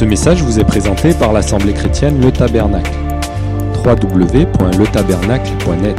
Ce 0.00 0.06
message 0.06 0.42
vous 0.42 0.58
est 0.58 0.64
présenté 0.64 1.12
par 1.12 1.34
l'Assemblée 1.34 1.74
chrétienne 1.74 2.22
Le 2.22 2.32
Tabernacle. 2.32 2.90
www.letabernacle.net 3.84 5.98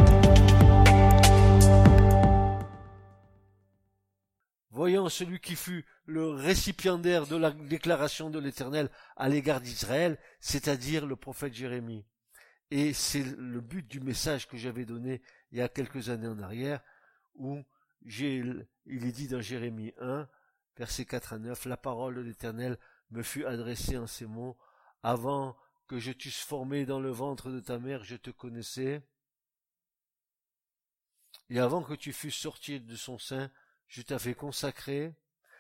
Voyant 4.71 5.07
celui 5.07 5.39
qui 5.39 5.55
fut 5.55 5.85
le 6.07 6.29
récipiendaire 6.29 7.27
de 7.27 7.35
la 7.35 7.51
déclaration 7.51 8.31
de 8.31 8.39
l'Éternel 8.39 8.89
à 9.17 9.29
l'égard 9.29 9.61
d'Israël, 9.61 10.17
c'est-à-dire 10.39 11.05
le 11.05 11.15
prophète 11.15 11.53
Jérémie. 11.53 12.03
Et 12.71 12.93
c'est 12.93 13.23
le 13.37 13.61
but 13.61 13.87
du 13.87 13.99
message 13.99 14.47
que 14.47 14.57
j'avais 14.57 14.85
donné 14.85 15.21
il 15.51 15.59
y 15.59 15.61
a 15.61 15.69
quelques 15.69 16.09
années 16.09 16.27
en 16.27 16.39
arrière, 16.39 16.81
où 17.35 17.59
il 18.07 18.65
est 18.89 19.11
dit 19.11 19.27
dans 19.27 19.41
Jérémie 19.41 19.93
1, 20.01 20.27
versets 20.75 21.05
4 21.05 21.33
à 21.33 21.37
9, 21.37 21.65
la 21.65 21.77
parole 21.77 22.15
de 22.15 22.21
l'Éternel 22.21 22.79
me 23.11 23.23
fut 23.23 23.45
adressée 23.45 23.97
en 23.97 24.07
ces 24.07 24.25
mots, 24.25 24.57
avant 25.03 25.57
que 25.87 25.99
je 25.99 26.11
t'eusse 26.11 26.39
formé 26.39 26.85
dans 26.85 26.99
le 26.99 27.11
ventre 27.11 27.51
de 27.51 27.59
ta 27.59 27.77
mère, 27.77 28.03
je 28.03 28.15
te 28.15 28.29
connaissais, 28.29 29.03
et 31.49 31.59
avant 31.59 31.83
que 31.83 31.93
tu 31.93 32.13
fusses 32.13 32.37
sorti 32.37 32.79
de 32.79 32.95
son 32.95 33.17
sein, 33.17 33.51
je 33.87 34.01
t'avais 34.01 34.33
consacré, 34.33 35.13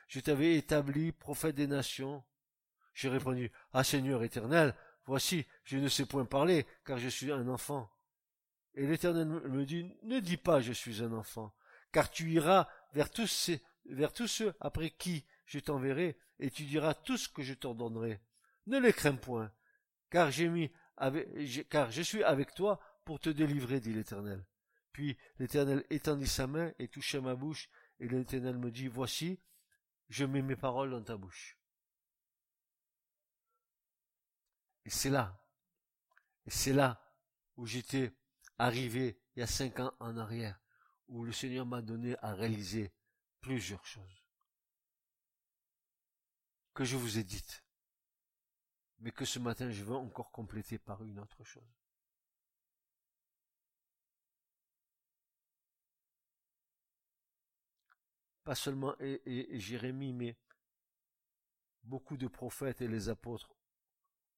je 0.07 0.21
t'avais 0.21 0.55
établi 0.55 1.11
prophète 1.11 1.55
des 1.55 1.67
nations. 1.67 2.23
J'ai 2.93 3.09
répondu, 3.09 3.51
Ah 3.73 3.83
Seigneur 3.83 4.23
éternel, 4.23 4.73
voici, 5.05 5.45
je 5.65 5.77
ne 5.77 5.89
sais 5.89 6.05
point 6.05 6.23
parler, 6.23 6.65
car 6.85 6.97
je 6.97 7.09
suis 7.09 7.31
un 7.31 7.47
enfant. 7.49 7.91
Et 8.73 8.87
l'Éternel 8.87 9.27
me 9.27 9.65
dit, 9.65 9.93
ne 10.03 10.21
dis 10.21 10.37
pas 10.37 10.61
je 10.61 10.71
suis 10.71 11.03
un 11.03 11.11
enfant, 11.11 11.53
car 11.91 12.09
tu 12.09 12.31
iras 12.31 12.69
vers 12.93 13.11
tous 13.11 13.27
ceux 13.27 14.53
après 14.61 14.91
qui 14.91 15.25
je 15.51 15.59
t'enverrai, 15.59 16.17
et 16.39 16.49
tu 16.49 16.63
diras 16.63 16.93
tout 16.93 17.17
ce 17.17 17.27
que 17.27 17.43
je 17.43 17.53
t'ordonnerai. 17.53 18.21
Ne 18.67 18.79
les 18.79 18.93
crains 18.93 19.17
point, 19.17 19.53
car 20.09 20.31
je 20.31 22.01
suis 22.01 22.23
avec 22.23 22.53
toi 22.53 22.79
pour 23.03 23.19
te 23.19 23.29
délivrer, 23.29 23.81
dit 23.81 23.93
l'Éternel. 23.93 24.45
Puis 24.93 25.17
l'Éternel 25.39 25.85
étendit 25.89 26.27
sa 26.27 26.47
main 26.47 26.71
et 26.79 26.87
toucha 26.87 27.19
ma 27.19 27.35
bouche, 27.35 27.69
et 27.99 28.07
l'Éternel 28.07 28.57
me 28.57 28.71
dit, 28.71 28.87
voici, 28.87 29.41
je 30.07 30.23
mets 30.23 30.41
mes 30.41 30.55
paroles 30.55 30.91
dans 30.91 31.03
ta 31.03 31.17
bouche. 31.17 31.57
Et 34.85 34.89
c'est 34.89 35.09
là, 35.09 35.37
et 36.45 36.51
c'est 36.51 36.73
là 36.73 37.13
où 37.57 37.65
j'étais 37.65 38.13
arrivé 38.57 39.19
il 39.35 39.41
y 39.41 39.43
a 39.43 39.47
cinq 39.47 39.81
ans 39.81 39.91
en 39.99 40.17
arrière, 40.17 40.61
où 41.09 41.25
le 41.25 41.33
Seigneur 41.33 41.65
m'a 41.65 41.81
donné 41.81 42.15
à 42.21 42.33
réaliser 42.33 42.93
plusieurs 43.41 43.85
choses 43.85 44.20
je 46.85 46.97
vous 46.97 47.17
ai 47.17 47.23
dites, 47.23 47.63
mais 48.99 49.11
que 49.11 49.25
ce 49.25 49.39
matin 49.39 49.69
je 49.69 49.83
veux 49.83 49.95
encore 49.95 50.31
compléter 50.31 50.77
par 50.77 51.03
une 51.03 51.19
autre 51.19 51.43
chose. 51.43 51.81
Pas 58.43 58.55
seulement 58.55 58.95
et, 58.99 59.59
Jérémie, 59.59 60.13
mais 60.13 60.35
beaucoup 61.83 62.17
de 62.17 62.27
prophètes 62.27 62.81
et 62.81 62.87
les 62.87 63.09
apôtres 63.09 63.55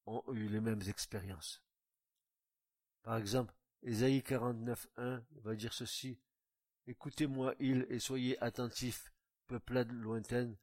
ont 0.06 0.22
eu 0.32 0.48
les 0.48 0.60
mêmes 0.60 0.82
expériences. 0.82 1.62
Par 3.02 3.16
exemple, 3.16 3.54
Ésaïe 3.82 4.20
49.1 4.20 5.22
va 5.42 5.54
dire 5.54 5.72
ceci. 5.72 6.18
Écoutez-moi, 6.86 7.54
île, 7.58 7.86
et 7.88 7.98
soyez 7.98 8.38
attentifs, 8.42 9.12
peuplade 9.46 9.90
lointaine. 9.92 10.56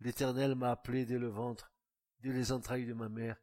L'Éternel 0.00 0.54
m'a 0.54 0.70
appelé 0.70 1.04
dès 1.04 1.18
le 1.18 1.28
ventre, 1.28 1.72
dès 2.20 2.32
les 2.32 2.52
entrailles 2.52 2.86
de 2.86 2.94
ma 2.94 3.08
mère. 3.08 3.40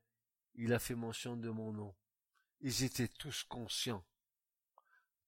Il 0.54 0.74
a 0.74 0.80
fait 0.80 0.96
mention 0.96 1.36
de 1.36 1.50
mon 1.50 1.74
nom. 1.74 1.96
Ils 2.62 2.84
étaient 2.84 3.10
tous 3.10 3.44
conscients. 3.44 4.06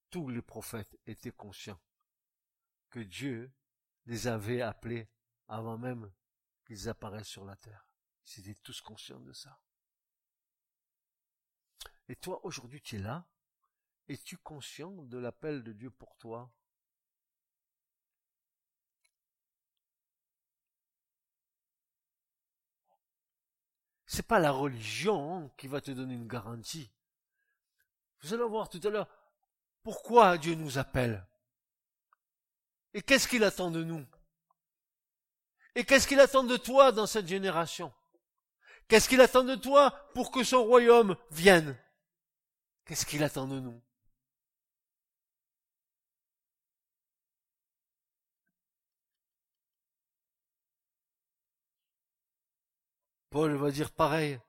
Tous 0.09 0.29
les 0.29 0.41
prophètes 0.41 0.97
étaient 1.06 1.31
conscients 1.31 1.79
que 2.90 3.00
Dieu 3.00 3.52
les 4.06 4.28
avait 4.28 4.62
appelés 4.62 5.09
avant 5.47 5.78
même 5.78 6.12
qu'ils 6.66 6.88
apparaissent 6.88 7.28
sur 7.28 7.46
la 7.46 7.57
terre. 7.57 7.88
Ils 8.25 8.50
étaient 8.50 8.62
tous 8.62 8.81
conscients 8.81 9.19
de 9.19 9.34
ça. 9.34 9.62
Et 12.07 12.16
toi, 12.16 12.44
aujourd'hui, 12.46 12.81
tu 12.81 12.96
es 12.96 13.00
là, 13.00 13.28
es-tu 14.07 14.38
conscient 14.38 14.91
de 14.91 15.18
l'appel 15.18 15.63
de 15.63 15.73
Dieu 15.73 15.91
pour 15.91 16.16
toi? 16.16 16.52
C'est 24.17 24.25
pas 24.25 24.39
la 24.39 24.50
religion 24.50 25.51
qui 25.57 25.67
va 25.67 25.79
te 25.79 25.91
donner 25.91 26.16
une 26.16 26.28
garantie. 26.28 26.91
Vous 28.23 28.33
allez 28.33 28.41
voir 28.45 28.67
tout 28.67 28.81
à 28.83 28.89
l'heure 28.89 29.07
pourquoi 29.83 30.39
Dieu 30.39 30.55
nous 30.55 30.79
appelle? 30.79 31.23
Et 32.95 33.03
qu'est-ce 33.03 33.28
qu'il 33.28 33.44
attend 33.44 33.69
de 33.69 33.83
nous? 33.83 34.03
Et 35.75 35.85
qu'est-ce 35.85 36.07
qu'il 36.07 36.19
attend 36.19 36.44
de 36.44 36.57
toi 36.57 36.91
dans 36.91 37.05
cette 37.05 37.28
génération? 37.28 37.94
Qu'est-ce 38.88 39.07
qu'il 39.07 39.22
attend 39.22 39.44
de 39.44 39.53
toi 39.53 39.91
pour 40.16 40.31
que 40.31 40.44
son 40.44 40.63
royaume 40.63 41.16
vienne? 41.29 41.78
Qu'est-ce 42.85 43.05
qu'il 43.05 43.23
attend 43.23 43.45
de 43.45 43.59
nous? 43.59 43.79
Paul 53.38 53.53
va 53.53 53.70
dire 53.70 53.92
pareil. 53.92 54.40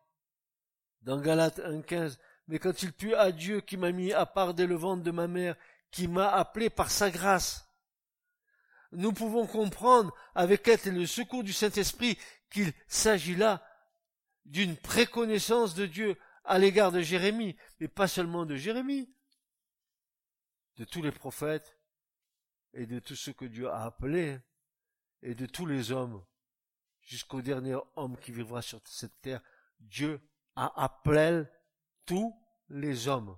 Dans 1.03 1.21
Galates 1.21 1.59
1.15, 1.59 2.17
mais 2.47 2.59
quand 2.59 2.83
il 2.83 2.95
put 2.95 3.13
à 3.13 3.33
Dieu 3.33 3.61
qui 3.61 3.77
m'a 3.77 3.93
mis 3.93 4.15
à 4.15 4.25
part 4.25 4.55
dès 4.55 4.67
le 4.67 4.77
ventre 4.77 5.03
de 5.03 5.11
ma 5.11 5.29
mère, 5.29 5.57
qui 5.91 6.09
m'a 6.09 6.31
appelé 6.31 6.71
par 6.71 6.91
sa 6.91 7.11
grâce, 7.11 7.69
nous 8.93 9.13
pouvons 9.13 9.47
comprendre 9.47 10.15
avec 10.35 10.67
l'aide 10.67 10.87
et 10.87 10.91
le 10.91 11.05
secours 11.05 11.45
du 11.45 11.53
Saint-Esprit 11.53 12.17
qu'il 12.49 12.73
s'agit 12.87 13.37
là 13.37 13.63
d'une 14.47 14.75
préconnaissance 14.75 15.75
de 15.75 15.85
Dieu 15.85 16.17
à 16.45 16.59
l'égard 16.59 16.91
de 16.91 17.03
Jérémie, 17.03 17.59
mais 17.81 17.89
pas 17.89 18.09
seulement 18.09 18.47
de 18.47 18.57
Jérémie, 18.57 19.15
de 20.77 20.87
tous 20.87 21.03
les 21.03 21.13
prophètes 21.13 21.79
et 22.73 22.87
de 22.87 23.01
tous 23.01 23.17
ceux 23.17 23.35
que 23.35 23.45
Dieu 23.45 23.69
a 23.69 23.85
appelés 23.85 24.39
et 25.21 25.35
de 25.35 25.45
tous 25.45 25.67
les 25.67 25.93
hommes 25.93 26.25
jusqu'au 27.09 27.41
dernier 27.41 27.77
homme 27.97 28.19
qui 28.19 28.33
vivra 28.33 28.61
sur 28.61 28.81
cette 28.87 29.19
terre, 29.23 29.41
Dieu 29.81 30.21
a 30.55 30.85
appelé 30.85 31.45
tous 32.05 32.39
les 32.69 33.09
hommes. 33.09 33.35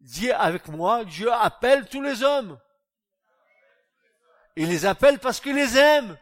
Dis 0.00 0.30
avec 0.30 0.66
moi, 0.68 1.04
Dieu 1.04 1.30
appelle 1.30 1.86
tous 1.86 2.00
les 2.00 2.22
hommes. 2.22 2.58
Il 4.56 4.68
les 4.68 4.86
appelle 4.86 5.18
parce 5.18 5.40
qu'il 5.40 5.54
les 5.54 5.76
aime. 5.76 6.18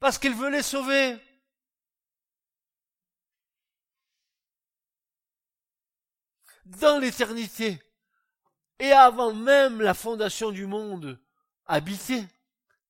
Parce 0.00 0.18
qu'il 0.18 0.34
veut 0.34 0.50
les 0.50 0.62
sauver. 0.62 1.20
Dans 6.64 6.98
l'éternité, 6.98 7.80
et 8.78 8.92
avant 8.92 9.32
même 9.32 9.80
la 9.80 9.94
fondation 9.94 10.50
du 10.50 10.66
monde 10.66 11.20
habité, 11.66 12.24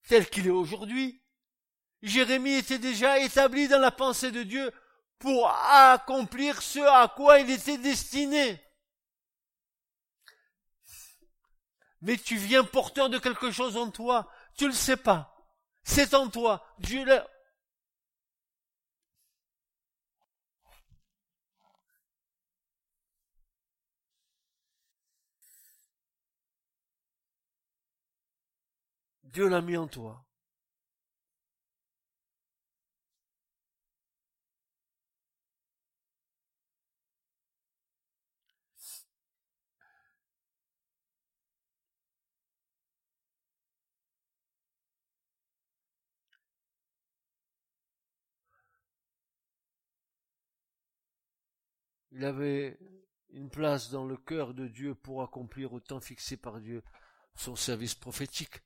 tel 0.09 0.29
qu'il 0.29 0.47
est 0.47 0.51
aujourd'hui, 0.51 1.23
Jérémie 2.03 2.55
était 2.55 2.79
déjà 2.79 3.19
établi 3.19 3.69
dans 3.69 3.81
la 3.81 3.91
pensée 3.91 4.31
de 4.31 4.43
Dieu 4.43 4.73
pour 5.19 5.49
accomplir 5.49 6.61
ce 6.63 6.81
à 6.81 7.09
quoi 7.09 7.41
il 7.41 7.51
était 7.51 7.79
destiné. 7.79 8.61
Mais 12.03 12.17
tu 12.17 12.37
viens 12.37 12.65
porteur 12.65 13.09
de 13.09 13.19
quelque 13.19 13.51
chose 13.51 13.77
en 13.77 13.91
toi, 13.91 14.31
tu 14.57 14.67
le 14.67 14.73
sais 14.73 14.97
pas. 14.97 15.35
C'est 15.83 16.15
en 16.15 16.29
toi. 16.29 16.65
Dieu 29.37 29.49
l'a 29.49 29.61
mis 29.61 29.77
en 29.77 29.87
toi. 29.87 30.25
Il 52.11 52.25
avait 52.25 52.79
une 53.29 53.51
place 53.51 53.91
dans 53.91 54.07
le 54.07 54.17
cœur 54.17 54.55
de 54.55 54.67
Dieu 54.67 54.95
pour 54.95 55.23
accomplir 55.23 55.75
au 55.75 55.81
temps 55.81 56.01
fixé 56.01 56.39
par 56.39 56.59
Dieu 56.59 56.83
son 57.35 57.55
service 57.55 57.95
prophétique. 57.95 58.63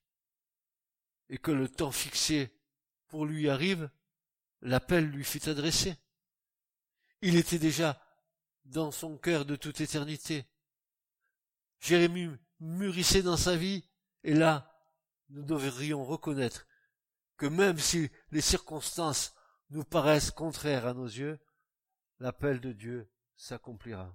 Et 1.31 1.39
que 1.39 1.53
le 1.53 1.69
temps 1.69 1.93
fixé 1.93 2.53
pour 3.07 3.25
lui 3.25 3.49
arrive, 3.49 3.89
l'appel 4.61 5.07
lui 5.07 5.25
fut 5.25 5.49
adressé. 5.49 5.97
Il 7.23 7.37
était 7.37 7.59
déjà 7.59 8.03
dans 8.65 8.91
son 8.91 9.17
cœur 9.17 9.45
de 9.45 9.57
toute 9.57 9.81
éternité. 9.81 10.45
Jérémie 11.79 12.31
mûrissait 12.59 13.23
dans 13.23 13.37
sa 13.37 13.57
vie, 13.57 13.89
et 14.25 14.35
là, 14.35 14.77
nous 15.31 15.45
devrions 15.45 16.05
reconnaître 16.05 16.67
que 17.37 17.47
même 17.47 17.79
si 17.79 18.11
les 18.33 18.41
circonstances 18.41 19.35
nous 19.71 19.85
paraissent 19.85 20.33
contraires 20.33 20.87
à 20.87 20.95
nos 20.95 21.07
yeux, 21.07 21.39
l'appel 22.19 22.61
de 22.61 22.73
Dieu 22.73 23.11
s'accomplira. 23.37 24.15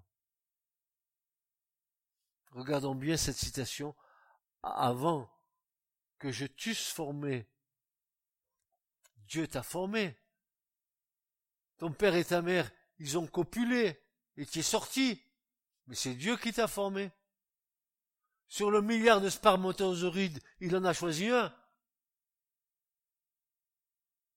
Regardons 2.52 2.94
bien 2.94 3.18
cette 3.18 3.38
citation. 3.38 3.96
Avant 4.62 5.30
que 6.20 6.32
je 6.32 6.46
t'eusse 6.46 6.90
formé, 6.90 7.48
Dieu 9.28 9.48
t'a 9.48 9.64
formé. 9.64 10.18
Ton 11.78 11.92
père 11.92 12.16
et 12.16 12.24
ta 12.24 12.42
mère, 12.42 12.72
ils 13.00 13.18
ont 13.18 13.28
copulé 13.28 14.02
et 14.38 14.46
tu 14.46 14.60
es 14.60 14.64
sorti. 14.64 15.22
Mais 15.88 15.96
c'est 15.96 16.16
Dieu 16.16 16.38
qui 16.38 16.54
t'a 16.54 16.68
formé. 16.68 17.12
Sur 18.48 18.72
le 18.72 18.82
milliard 18.82 19.22
de 19.22 19.30
spermatozoïdes, 19.30 20.42
il 20.60 20.76
en 20.76 20.86
a 20.86 20.94
choisi 20.94 21.30
un. 21.30 21.54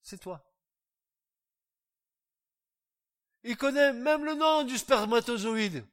C'est 0.03 0.19
toi. 0.19 0.45
Il 3.45 3.57
connaît 3.57 3.93
même 3.93 4.25
le 4.25 4.35
nom 4.35 4.65
du 4.65 4.77
spermatozoïde. 4.77 5.87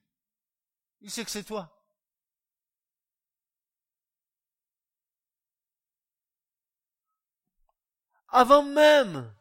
Il 1.02 1.12
sait 1.12 1.24
que 1.24 1.32
c'est 1.32 1.44
toi. 1.44 1.75
Avant 8.38 8.64
même 8.64 9.34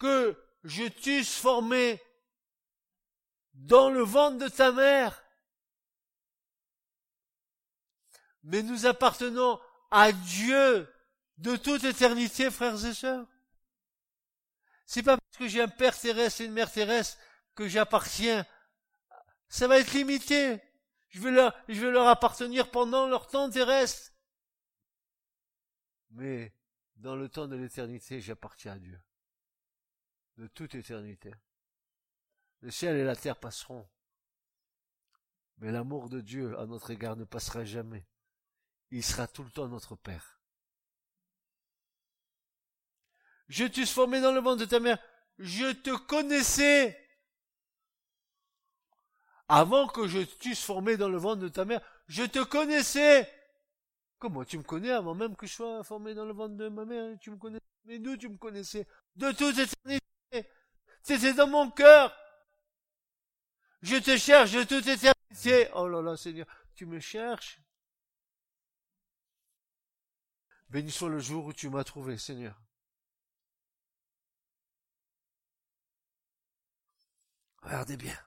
que 0.00 0.36
je 0.64 0.82
t'eusse 0.88 1.36
formé 1.36 2.02
dans 3.54 3.88
le 3.88 4.02
ventre 4.02 4.38
de 4.38 4.48
ta 4.48 4.72
mère. 4.72 5.22
Mais 8.42 8.64
nous 8.64 8.86
appartenons 8.86 9.60
à 9.92 10.10
Dieu 10.10 10.92
de 11.36 11.54
toute 11.54 11.84
éternité, 11.84 12.50
frères 12.50 12.84
et 12.84 12.94
sœurs. 12.94 13.28
C'est 14.84 15.04
pas 15.04 15.16
parce 15.16 15.36
que 15.38 15.46
j'ai 15.46 15.62
un 15.62 15.68
père 15.68 15.96
terrestre 15.96 16.40
et 16.40 16.46
une 16.46 16.52
mère 16.54 16.72
terrestre 16.72 17.16
que 17.54 17.68
j'appartiens. 17.68 18.44
Ça 19.48 19.68
va 19.68 19.78
être 19.78 19.92
limité. 19.92 20.60
Je 21.10 21.20
vais 21.20 21.30
leur, 21.30 21.54
je 21.68 21.80
vais 21.80 21.92
leur 21.92 22.08
appartenir 22.08 22.72
pendant 22.72 23.06
leur 23.06 23.28
temps 23.28 23.48
terrestre. 23.48 24.10
Mais 26.10 26.57
dans 26.98 27.16
le 27.16 27.28
temps 27.28 27.46
de 27.46 27.56
l'éternité, 27.56 28.20
j'appartiens 28.20 28.72
à 28.72 28.78
Dieu. 28.78 29.00
De 30.36 30.46
toute 30.48 30.74
éternité. 30.74 31.32
Le 32.60 32.70
ciel 32.70 32.96
et 32.96 33.04
la 33.04 33.16
terre 33.16 33.38
passeront. 33.38 33.88
Mais 35.58 35.72
l'amour 35.72 36.08
de 36.08 36.20
Dieu 36.20 36.58
à 36.58 36.66
notre 36.66 36.90
égard 36.90 37.16
ne 37.16 37.24
passera 37.24 37.64
jamais. 37.64 38.06
Il 38.90 39.04
sera 39.04 39.26
tout 39.26 39.44
le 39.44 39.50
temps 39.50 39.68
notre 39.68 39.96
Père. 39.96 40.40
Je 43.48 43.64
t'eusse 43.64 43.92
formé 43.92 44.20
dans 44.20 44.32
le 44.32 44.40
ventre 44.40 44.60
de 44.60 44.64
ta 44.64 44.80
mère. 44.80 44.98
Je 45.38 45.72
te 45.72 45.96
connaissais. 45.96 46.96
Avant 49.48 49.86
que 49.86 50.06
je 50.06 50.20
t'eusse 50.20 50.62
formé 50.62 50.96
dans 50.96 51.08
le 51.08 51.16
ventre 51.16 51.42
de 51.42 51.48
ta 51.48 51.64
mère, 51.64 51.80
je 52.06 52.24
te 52.24 52.42
connaissais. 52.44 53.32
Comment 54.18 54.44
tu 54.44 54.58
me 54.58 54.64
connais 54.64 54.90
avant 54.90 55.14
même 55.14 55.36
que 55.36 55.46
je 55.46 55.52
sois 55.52 55.84
formé 55.84 56.14
dans 56.14 56.24
le 56.24 56.32
ventre 56.32 56.56
de 56.56 56.68
ma 56.68 56.84
mère 56.84 57.16
Tu 57.20 57.30
me 57.30 57.36
connais 57.36 57.60
Mais 57.84 57.98
d'où 57.98 58.16
tu 58.16 58.28
me 58.28 58.36
connaissais? 58.36 58.86
De 59.14 59.30
toute 59.30 59.56
éternité. 59.58 60.50
C'était 61.02 61.34
dans 61.34 61.46
mon 61.46 61.70
cœur. 61.70 62.12
Je 63.82 63.96
te 63.96 64.16
cherche 64.16 64.52
de 64.52 64.64
toute 64.64 64.86
éternité. 64.86 65.68
Oh 65.74 65.86
là 65.86 66.02
là, 66.02 66.16
Seigneur, 66.16 66.46
tu 66.74 66.84
me 66.84 66.98
cherches. 66.98 67.60
Béni 70.68 70.90
soit 70.90 71.08
le 71.08 71.20
jour 71.20 71.46
où 71.46 71.52
tu 71.52 71.70
m'as 71.70 71.84
trouvé, 71.84 72.18
Seigneur. 72.18 72.60
Regardez 77.62 77.96
bien. 77.96 78.18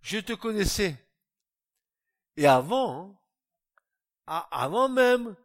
Je 0.00 0.18
te 0.18 0.32
connaissais. 0.32 0.96
Et 2.36 2.46
avant, 2.46 3.20
avant 4.26 4.88
même 4.88 5.36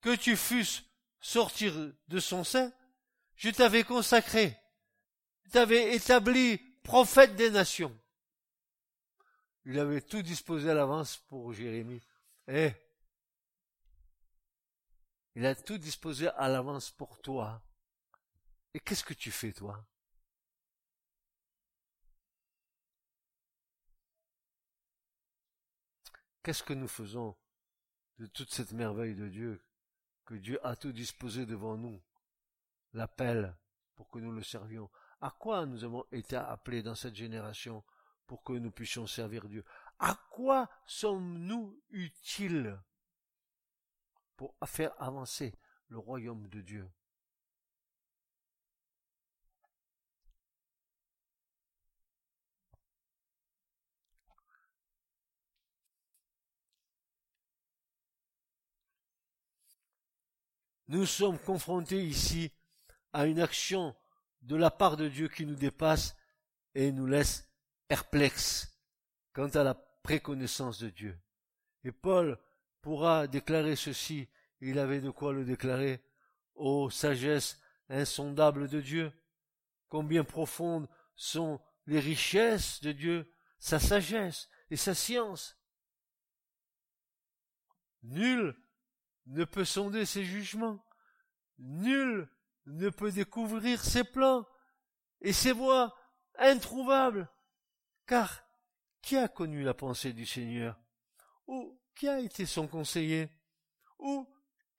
que 0.00 0.14
tu 0.14 0.36
fusses 0.36 0.84
sortir 1.20 1.74
de 2.08 2.18
son 2.20 2.44
sein, 2.44 2.72
je 3.36 3.50
t'avais 3.50 3.84
consacré, 3.84 4.56
je 5.44 5.50
t'avais 5.50 5.94
établi 5.94 6.58
prophète 6.82 7.36
des 7.36 7.50
nations. 7.50 7.96
Il 9.64 9.78
avait 9.78 10.00
tout 10.00 10.22
disposé 10.22 10.70
à 10.70 10.74
l'avance 10.74 11.16
pour 11.28 11.52
Jérémie. 11.52 12.02
Eh, 12.46 12.72
il 15.34 15.44
a 15.44 15.54
tout 15.54 15.76
disposé 15.76 16.28
à 16.28 16.48
l'avance 16.48 16.90
pour 16.90 17.20
toi. 17.20 17.62
Et 18.72 18.80
qu'est-ce 18.80 19.04
que 19.04 19.12
tu 19.14 19.30
fais, 19.30 19.52
toi? 19.52 19.84
Qu'est-ce 26.42 26.62
que 26.62 26.72
nous 26.72 26.88
faisons 26.88 27.36
de 28.18 28.26
toute 28.26 28.52
cette 28.52 28.72
merveille 28.72 29.14
de 29.14 29.28
Dieu 29.28 29.62
que 30.24 30.34
Dieu 30.34 30.64
a 30.66 30.76
tout 30.76 30.92
disposé 30.92 31.46
devant 31.46 31.76
nous 31.76 32.00
L'appel 32.92 33.54
pour 33.94 34.08
que 34.08 34.18
nous 34.18 34.32
le 34.32 34.42
servions. 34.42 34.90
À 35.20 35.30
quoi 35.30 35.66
nous 35.66 35.84
avons 35.84 36.04
été 36.12 36.36
appelés 36.36 36.82
dans 36.82 36.94
cette 36.94 37.14
génération 37.14 37.84
pour 38.26 38.42
que 38.42 38.52
nous 38.54 38.70
puissions 38.70 39.06
servir 39.06 39.48
Dieu? 39.48 39.64
À 39.98 40.18
quoi 40.30 40.68
sommes-nous 40.86 41.78
utiles 41.90 42.78
pour 44.36 44.54
faire 44.66 44.94
avancer 45.00 45.54
le 45.88 45.98
royaume 45.98 46.48
de 46.48 46.60
Dieu? 46.60 46.88
Nous 60.88 61.06
sommes 61.06 61.38
confrontés 61.38 62.04
ici 62.04 62.52
à 63.12 63.26
une 63.26 63.40
action 63.40 63.96
de 64.42 64.54
la 64.54 64.70
part 64.70 64.96
de 64.96 65.08
Dieu 65.08 65.28
qui 65.28 65.44
nous 65.44 65.56
dépasse 65.56 66.14
et 66.74 66.92
nous 66.92 67.06
laisse 67.06 67.48
perplexes 67.88 68.78
quant 69.32 69.48
à 69.48 69.64
la 69.64 69.74
préconnaissance 69.74 70.78
de 70.78 70.90
Dieu. 70.90 71.18
Et 71.82 71.90
Paul 71.90 72.38
pourra 72.82 73.26
déclarer 73.26 73.74
ceci, 73.74 74.28
il 74.60 74.78
avait 74.78 75.00
de 75.00 75.10
quoi 75.10 75.32
le 75.32 75.44
déclarer, 75.44 76.00
ô 76.54 76.88
sagesse 76.90 77.60
insondable 77.88 78.68
de 78.68 78.80
Dieu, 78.80 79.12
combien 79.88 80.22
profondes 80.22 80.88
sont 81.16 81.60
les 81.86 82.00
richesses 82.00 82.80
de 82.80 82.92
Dieu, 82.92 83.32
sa 83.58 83.80
sagesse 83.80 84.48
et 84.70 84.76
sa 84.76 84.94
science. 84.94 85.56
Nul 88.02 88.56
ne 89.26 89.44
peut 89.44 89.64
sonder 89.64 90.06
ses 90.06 90.24
jugements, 90.24 90.84
nul 91.58 92.28
ne 92.66 92.88
peut 92.88 93.12
découvrir 93.12 93.84
ses 93.84 94.04
plans 94.04 94.46
et 95.20 95.32
ses 95.32 95.52
voies 95.52 95.94
introuvables. 96.38 97.28
Car 98.06 98.42
qui 99.02 99.16
a 99.16 99.28
connu 99.28 99.62
la 99.62 99.74
pensée 99.74 100.12
du 100.12 100.26
Seigneur? 100.26 100.78
Ou 101.46 101.80
qui 101.94 102.08
a 102.08 102.20
été 102.20 102.46
son 102.46 102.68
conseiller? 102.68 103.30
Ou 103.98 104.28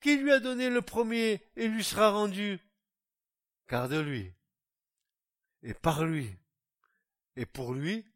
qui 0.00 0.16
lui 0.16 0.32
a 0.32 0.40
donné 0.40 0.70
le 0.70 0.82
premier 0.82 1.42
et 1.56 1.68
lui 1.68 1.82
sera 1.82 2.10
rendu? 2.10 2.60
Car 3.66 3.88
de 3.88 3.98
lui, 3.98 4.32
et 5.62 5.74
par 5.74 6.04
lui, 6.04 6.38
et 7.36 7.46
pour 7.46 7.74
lui, 7.74 8.06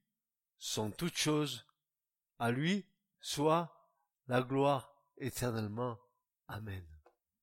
sont 0.59 0.91
toutes 0.91 1.17
choses. 1.17 1.67
À 2.39 2.51
lui 2.51 2.87
soit 3.21 3.91
la 4.27 4.43
gloire 4.43 4.95
éternellement. 5.19 5.99
Amen. 6.53 6.87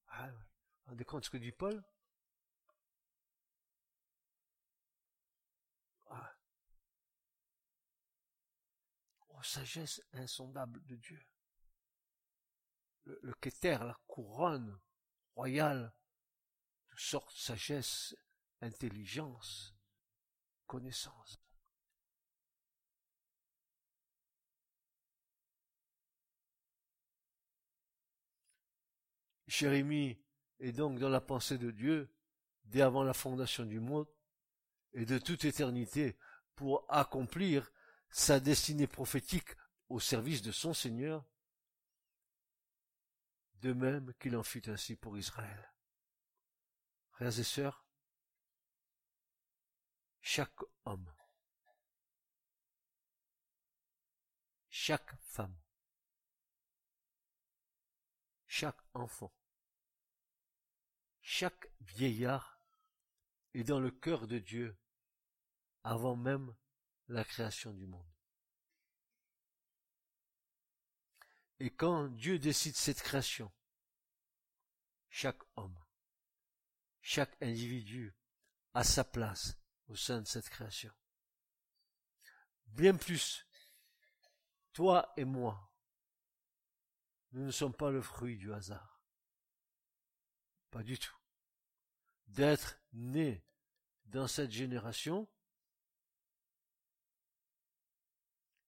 Ah, 0.08 0.30
vous 0.30 0.92
rendez 0.92 1.04
compte 1.04 1.26
ce 1.26 1.32
que 1.32 1.38
dit 1.38 1.52
Paul 1.52 1.84
sagesse 9.42 10.02
insondable 10.14 10.86
de 10.86 10.96
Dieu. 10.96 11.20
Le, 13.06 13.20
le 13.24 13.36
la 13.64 13.98
couronne 14.08 14.80
royale, 15.36 15.92
de 16.92 16.98
sorte 16.98 17.36
sagesse, 17.36 18.16
intelligence, 18.62 19.76
connaissance. 20.68 21.40
Jérémie 29.60 30.18
est 30.62 30.72
donc 30.72 31.00
dans 31.00 31.10
la 31.10 31.20
pensée 31.20 31.58
de 31.58 31.70
Dieu 31.70 32.10
dès 32.64 32.82
avant 32.82 33.04
la 33.04 33.14
fondation 33.14 33.66
du 33.66 33.82
monde 33.82 34.08
et 34.94 35.06
de 35.06 35.18
toute 35.18 35.44
éternité 35.44 36.18
pour 36.56 36.86
accomplir 36.88 37.70
sa 38.10 38.40
destinée 38.40 38.88
prophétique 38.88 39.50
au 39.90 40.00
service 40.00 40.42
de 40.42 40.54
son 40.54 40.74
Seigneur, 40.74 41.26
de 43.56 43.74
même 43.74 44.14
qu'il 44.14 44.38
en 44.38 44.44
fut 44.44 44.70
ainsi 44.70 44.96
pour 44.96 45.18
Israël. 45.18 45.74
Frères 47.12 47.38
et 47.38 47.44
sœurs, 47.44 47.86
chaque 50.22 50.62
homme, 50.86 51.14
chaque 54.70 55.14
femme, 55.20 55.60
chaque 58.48 58.80
enfant, 58.94 59.34
chaque 61.32 61.72
vieillard 61.82 62.60
est 63.54 63.64
dans 63.64 63.80
le 63.80 63.92
cœur 63.92 64.26
de 64.26 64.40
Dieu 64.40 64.76
avant 65.84 66.16
même 66.16 66.56
la 67.08 67.24
création 67.24 67.72
du 67.72 67.86
monde. 67.86 68.12
Et 71.60 71.70
quand 71.70 72.08
Dieu 72.08 72.40
décide 72.40 72.76
cette 72.76 73.04
création, 73.04 73.52
chaque 75.10 75.40
homme, 75.56 75.80
chaque 77.00 77.40
individu 77.44 78.18
a 78.74 78.84
sa 78.84 79.04
place 79.04 79.56
au 79.86 79.96
sein 79.96 80.22
de 80.22 80.28
cette 80.28 80.50
création. 80.50 80.92
Bien 82.66 82.96
plus, 82.96 83.46
toi 84.74 85.14
et 85.16 85.26
moi, 85.26 85.72
nous 87.34 87.46
ne 87.46 87.52
sommes 87.52 87.76
pas 87.76 87.92
le 87.92 88.02
fruit 88.02 88.36
du 88.36 88.52
hasard. 88.52 89.04
Pas 90.72 90.82
du 90.82 90.98
tout. 90.98 91.19
D'être 92.30 92.80
nés 92.94 93.44
dans 94.06 94.28
cette 94.28 94.52
génération, 94.52 95.28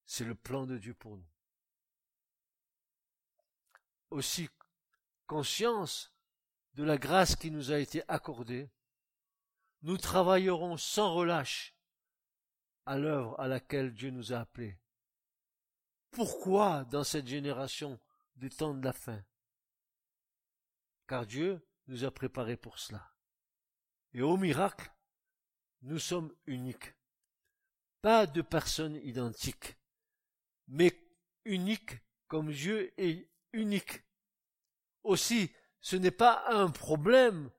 c'est 0.06 0.26
le 0.26 0.36
plan 0.36 0.66
de 0.66 0.78
Dieu 0.78 0.94
pour 0.94 1.18
nous. 1.18 1.30
Aussi, 4.10 4.50
conscience 5.26 6.14
de 6.74 6.84
la 6.84 6.98
grâce 6.98 7.36
qui 7.36 7.50
nous 7.50 7.72
a 7.72 7.80
été 7.80 8.04
accordée, 8.10 8.70
nous 9.84 9.98
travaillerons 9.98 10.78
sans 10.78 11.14
relâche 11.14 11.74
à 12.86 12.98
l'œuvre 12.98 13.40
à 13.40 13.48
laquelle 13.48 13.94
Dieu 13.94 14.10
nous 14.10 14.34
a 14.34 14.40
appelés. 14.40 14.78
Pourquoi 16.10 16.84
dans 16.86 17.04
cette 17.04 17.28
génération 17.28 18.00
des 18.36 18.50
temps 18.50 18.74
de 18.74 18.84
la 18.84 18.94
fin? 18.94 19.24
Car 21.08 21.26
Dieu 21.26 21.66
nous 21.88 22.04
a 22.04 22.12
préparés 22.12 22.58
pour 22.58 22.80
cela. 22.80 23.11
Et 24.14 24.22
au 24.22 24.38
miracle, 24.38 24.92
nous 25.84 26.00
sommes 26.00 26.34
uniques. 26.46 26.94
Pas 28.02 28.26
de 28.26 28.42
personnes 28.42 29.00
identiques, 29.04 29.78
mais 30.68 30.92
uniques 31.46 31.98
comme 32.28 32.52
Dieu 32.52 32.94
est 32.98 33.30
unique. 33.54 34.04
Aussi, 35.04 35.52
ce 35.82 35.96
n'est 35.96 36.12
pas 36.12 36.46
un 36.50 36.70
problème 36.70 37.52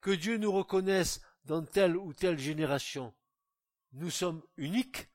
que 0.00 0.10
Dieu 0.10 0.36
nous 0.36 0.52
reconnaisse 0.52 1.20
dans 1.44 1.64
telle 1.64 1.96
ou 1.96 2.12
telle 2.12 2.38
génération. 2.38 3.14
Nous 3.92 4.10
sommes 4.10 4.42
uniques, 4.56 5.08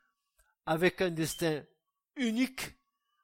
avec 0.66 1.02
un 1.02 1.12
destin 1.12 1.64
unique, 2.16 2.76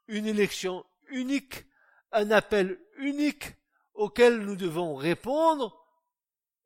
une 0.07 0.25
élection 0.25 0.85
unique, 1.09 1.65
un 2.11 2.31
appel 2.31 2.79
unique 2.97 3.55
auquel 3.93 4.39
nous 4.39 4.55
devons 4.55 4.95
répondre 4.95 5.80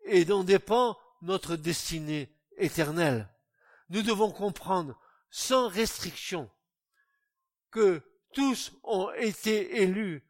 et 0.06 0.26
dont 0.26 0.44
dépend 0.44 0.98
notre 1.22 1.56
destinée 1.56 2.34
éternelle. 2.58 3.30
Nous 3.90 4.02
devons 4.02 4.32
comprendre 4.32 5.00
sans 5.30 5.68
restriction 5.68 6.50
que 7.72 8.02
tous 8.34 8.74
ont 8.84 9.12
été 9.14 9.82
élus 9.82 10.26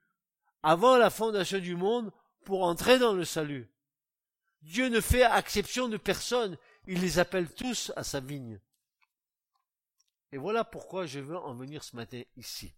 avant 0.64 0.98
la 0.98 1.10
fondation 1.10 1.60
du 1.60 1.76
monde 1.76 2.12
pour 2.44 2.64
entrer 2.64 2.98
dans 3.00 3.14
le 3.14 3.26
salut. 3.26 3.70
Dieu 4.62 4.90
ne 4.90 5.00
fait 5.00 5.22
exception 5.38 5.88
de 5.90 5.98
personne, 5.98 6.58
il 6.88 7.02
les 7.02 7.20
appelle 7.20 7.54
tous 7.54 7.92
à 7.96 8.04
sa 8.04 8.20
vigne. 8.20 8.60
Et 10.32 10.38
voilà 10.38 10.64
pourquoi 10.64 11.06
je 11.06 11.20
veux 11.20 11.38
en 11.38 11.54
venir 11.54 11.84
ce 11.84 11.96
matin 11.96 12.24
ici. 12.36 12.74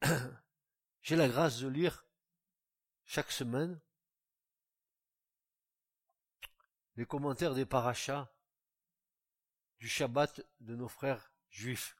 J'ai 1.02 1.16
la 1.16 1.28
grâce 1.28 1.58
de 1.58 1.68
lire 1.68 2.03
chaque 3.04 3.30
semaine 3.30 3.80
les 6.96 7.06
commentaires 7.06 7.54
des 7.54 7.66
parachas 7.66 8.28
du 9.78 9.88
Shabbat 9.88 10.40
de 10.60 10.76
nos 10.76 10.88
frères 10.88 11.32
juifs. 11.50 11.96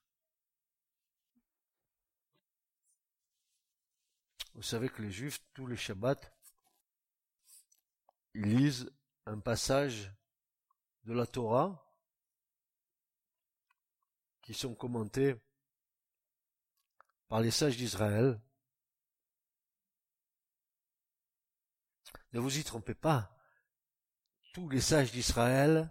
Vous 4.55 4.63
savez 4.63 4.89
que 4.89 5.03
les 5.03 5.11
juifs, 5.11 5.43
tous 5.53 5.67
les 5.67 5.77
Shabbats, 5.77 6.21
ils 8.35 8.57
lisent 8.57 8.91
un 9.27 9.41
passage 9.41 10.13
de 11.05 11.13
la 11.13 11.27
Torah 11.27 11.81
qui 14.43 14.55
sont 14.55 14.75
commentés 14.75 15.37
par 17.29 17.41
les 17.41 17.51
sages 17.51 17.77
d'Israël. 17.77 18.41
Ne 22.35 22.41
vous 22.41 22.59
y 22.59 22.65
trompez 22.65 22.95
pas, 22.95 23.31
tous 24.53 24.69
les 24.69 24.81
sages 24.81 25.13
d'Israël 25.13 25.89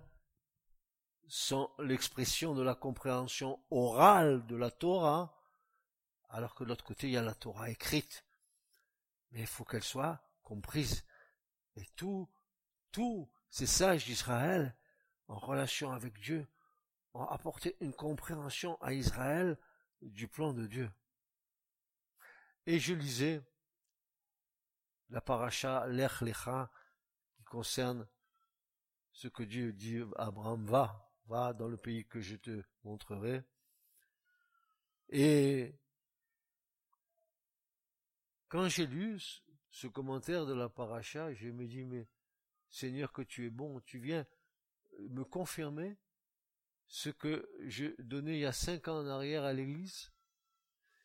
sont 1.28 1.72
l'expression 1.80 2.54
de 2.54 2.62
la 2.62 2.76
compréhension 2.76 3.64
orale 3.72 4.46
de 4.46 4.56
la 4.56 4.70
Torah, 4.70 5.42
alors 6.30 6.54
que 6.54 6.64
de 6.64 6.70
l'autre 6.70 6.84
côté 6.84 7.08
il 7.08 7.14
y 7.14 7.18
a 7.18 7.22
la 7.22 7.34
Torah 7.34 7.70
écrite 7.70 8.26
mais 9.34 9.42
il 9.42 9.48
faut 9.48 9.64
qu'elle 9.66 9.84
soit 9.84 10.22
comprise. 10.44 11.04
Et 11.76 11.86
tous, 11.96 12.30
tous 12.92 13.32
ces 13.50 13.66
sages 13.66 14.06
d'Israël, 14.06 14.76
en 15.28 15.40
relation 15.40 15.92
avec 15.92 16.20
Dieu, 16.20 16.48
ont 17.14 17.26
apporté 17.26 17.76
une 17.80 17.94
compréhension 17.94 18.80
à 18.82 18.94
Israël 18.94 19.58
du 20.02 20.28
plan 20.28 20.54
de 20.54 20.68
Dieu. 20.68 20.92
Et 22.66 22.80
je 22.80 22.94
lisais 22.94 23.42
la 25.10 25.22
paracha 25.22 25.88
Lech 25.88 26.22
Lecha, 26.22 26.72
qui 27.36 27.44
concerne 27.44 28.08
ce 29.12 29.28
que 29.28 29.44
Dieu 29.44 29.74
dit 29.74 30.02
à 30.18 30.28
Abraham, 30.28 30.66
va, 30.66 31.12
va 31.28 31.54
dans 31.54 31.68
le 31.68 31.78
pays 31.78 32.06
que 32.06 32.20
je 32.20 32.36
te 32.36 32.64
montrerai. 32.84 33.44
Et 35.10 35.76
quand 38.48 38.68
j'ai 38.68 38.88
lu 38.88 39.20
ce 39.70 39.88
commentaire 39.88 40.46
de 40.46 40.54
la 40.54 40.70
paracha, 40.70 41.34
je 41.34 41.50
me 41.50 41.68
dis, 41.68 41.86
mais 41.86 42.08
Seigneur, 42.70 43.12
que 43.12 43.22
tu 43.22 43.46
es 43.46 43.50
bon, 43.50 43.80
tu 43.82 44.00
viens 44.00 44.26
me 45.10 45.24
confirmer 45.24 45.98
ce 46.88 47.10
que 47.10 47.50
je 47.66 48.00
donnais 48.00 48.38
il 48.38 48.42
y 48.42 48.46
a 48.46 48.52
cinq 48.52 48.88
ans 48.88 49.00
en 49.00 49.08
arrière 49.08 49.44
à 49.44 49.54
l'église. 49.54 50.12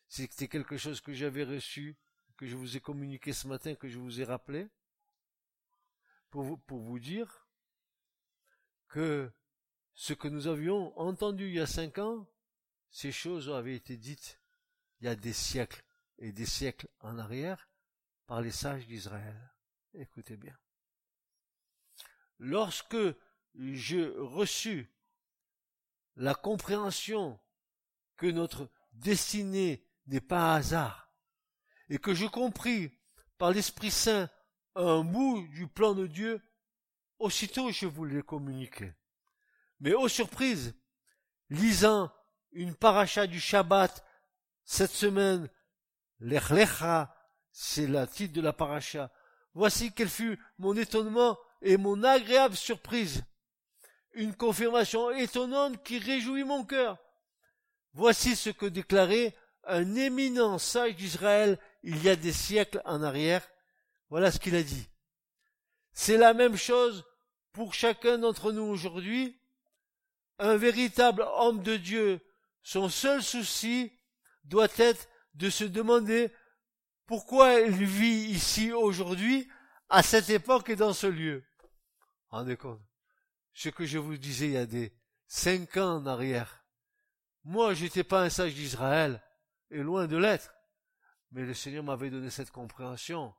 C'était 0.07 0.47
quelque 0.47 0.77
chose 0.77 1.01
que 1.01 1.13
j'avais 1.13 1.43
reçu, 1.43 1.97
que 2.39 2.47
je 2.47 2.55
vous 2.55 2.77
ai 2.77 2.79
communiqué 2.79 3.33
ce 3.33 3.49
matin, 3.49 3.75
que 3.75 3.89
je 3.89 3.99
vous 3.99 4.21
ai 4.21 4.23
rappelé, 4.23 4.69
pour 6.29 6.45
vous, 6.69 6.97
dire 6.97 7.49
que 8.87 9.29
ce 9.93 10.13
que 10.13 10.29
nous 10.29 10.47
avions 10.47 10.97
entendu 10.97 11.49
il 11.49 11.55
y 11.55 11.59
a 11.59 11.67
cinq 11.67 11.97
ans, 11.97 12.25
ces 12.91 13.11
choses 13.11 13.49
avaient 13.49 13.75
été 13.75 13.97
dites 13.97 14.39
il 15.01 15.07
y 15.07 15.09
a 15.09 15.17
des 15.17 15.33
siècles 15.33 15.83
et 16.17 16.31
des 16.31 16.45
siècles 16.45 16.87
en 17.01 17.19
arrière 17.19 17.67
par 18.25 18.39
les 18.39 18.51
sages 18.51 18.87
d'Israël. 18.87 19.53
Écoutez 19.93 20.37
bien. 20.37 20.57
Lorsque 22.37 22.95
je 23.53 24.17
reçus 24.17 24.89
la 26.15 26.35
compréhension 26.35 27.37
que 28.15 28.27
notre 28.27 28.71
destinée 28.93 29.85
n'est 30.07 30.21
pas 30.21 30.55
hasard, 30.55 31.08
et 31.89 31.97
que 31.97 32.13
je 32.13 32.25
compris 32.25 32.91
par 33.37 33.51
l'Esprit 33.51 33.91
Saint 33.91 34.29
un 34.75 35.03
bout 35.03 35.47
du 35.49 35.67
plan 35.67 35.93
de 35.93 36.07
Dieu, 36.07 36.41
aussitôt 37.17 37.71
je 37.71 37.85
vous 37.85 38.05
l'ai 38.05 38.21
communiqué. 38.21 38.93
Mais 39.79 39.93
aux 39.93 40.07
surprises, 40.07 40.73
lisant 41.49 42.11
une 42.51 42.75
paracha 42.75 43.27
du 43.27 43.39
Shabbat 43.39 44.05
cette 44.63 44.91
semaine 44.91 45.49
L'Echlecha, 46.19 47.15
c'est 47.51 47.87
le 47.87 48.05
titre 48.05 48.33
de 48.33 48.41
la 48.41 48.53
paracha. 48.53 49.11
Voici 49.53 49.93
quel 49.93 50.09
fut 50.09 50.37
mon 50.57 50.75
étonnement 50.75 51.37
et 51.61 51.77
mon 51.77 52.03
agréable 52.03 52.55
surprise. 52.55 53.23
Une 54.13 54.35
confirmation 54.35 55.11
étonnante 55.11 55.81
qui 55.83 55.97
réjouit 55.97 56.43
mon 56.43 56.65
cœur. 56.65 56.97
Voici 57.93 58.35
ce 58.35 58.49
que 58.49 58.65
déclarait 58.65 59.35
un 59.63 59.95
éminent 59.95 60.57
sage 60.57 60.95
d'Israël 60.95 61.57
il 61.83 62.01
y 62.03 62.09
a 62.09 62.15
des 62.15 62.33
siècles 62.33 62.81
en 62.85 63.03
arrière. 63.03 63.47
Voilà 64.09 64.31
ce 64.31 64.39
qu'il 64.39 64.55
a 64.55 64.63
dit. 64.63 64.89
C'est 65.93 66.17
la 66.17 66.33
même 66.33 66.55
chose 66.55 67.05
pour 67.51 67.73
chacun 67.73 68.17
d'entre 68.17 68.51
nous 68.51 68.63
aujourd'hui. 68.63 69.39
Un 70.37 70.55
véritable 70.55 71.25
homme 71.35 71.61
de 71.61 71.75
Dieu, 71.77 72.21
son 72.63 72.89
seul 72.89 73.21
souci 73.21 73.91
doit 74.43 74.69
être 74.77 75.07
de 75.33 75.49
se 75.49 75.65
demander 75.65 76.31
pourquoi 77.05 77.59
il 77.59 77.85
vit 77.85 78.29
ici 78.29 78.71
aujourd'hui, 78.71 79.49
à 79.89 80.03
cette 80.03 80.29
époque 80.29 80.69
et 80.69 80.75
dans 80.75 80.93
ce 80.93 81.07
lieu. 81.07 81.43
Rendez 82.29 82.55
compte? 82.55 82.81
Ce 83.53 83.69
que 83.69 83.85
je 83.85 83.97
vous 83.97 84.17
disais 84.17 84.45
il 84.45 84.53
y 84.53 84.57
a 84.57 84.67
des 84.67 84.93
cinq 85.27 85.77
ans 85.77 85.97
en 85.97 86.05
arrière. 86.05 86.63
Moi, 87.43 87.73
j'étais 87.73 88.03
pas 88.03 88.21
un 88.21 88.29
sage 88.29 88.53
d'Israël, 88.53 89.23
et 89.71 89.79
loin 89.79 90.07
de 90.07 90.17
l'être. 90.17 90.53
Mais 91.31 91.43
le 91.43 91.53
Seigneur 91.53 91.83
m'avait 91.83 92.09
donné 92.09 92.29
cette 92.29 92.51
compréhension 92.51 93.33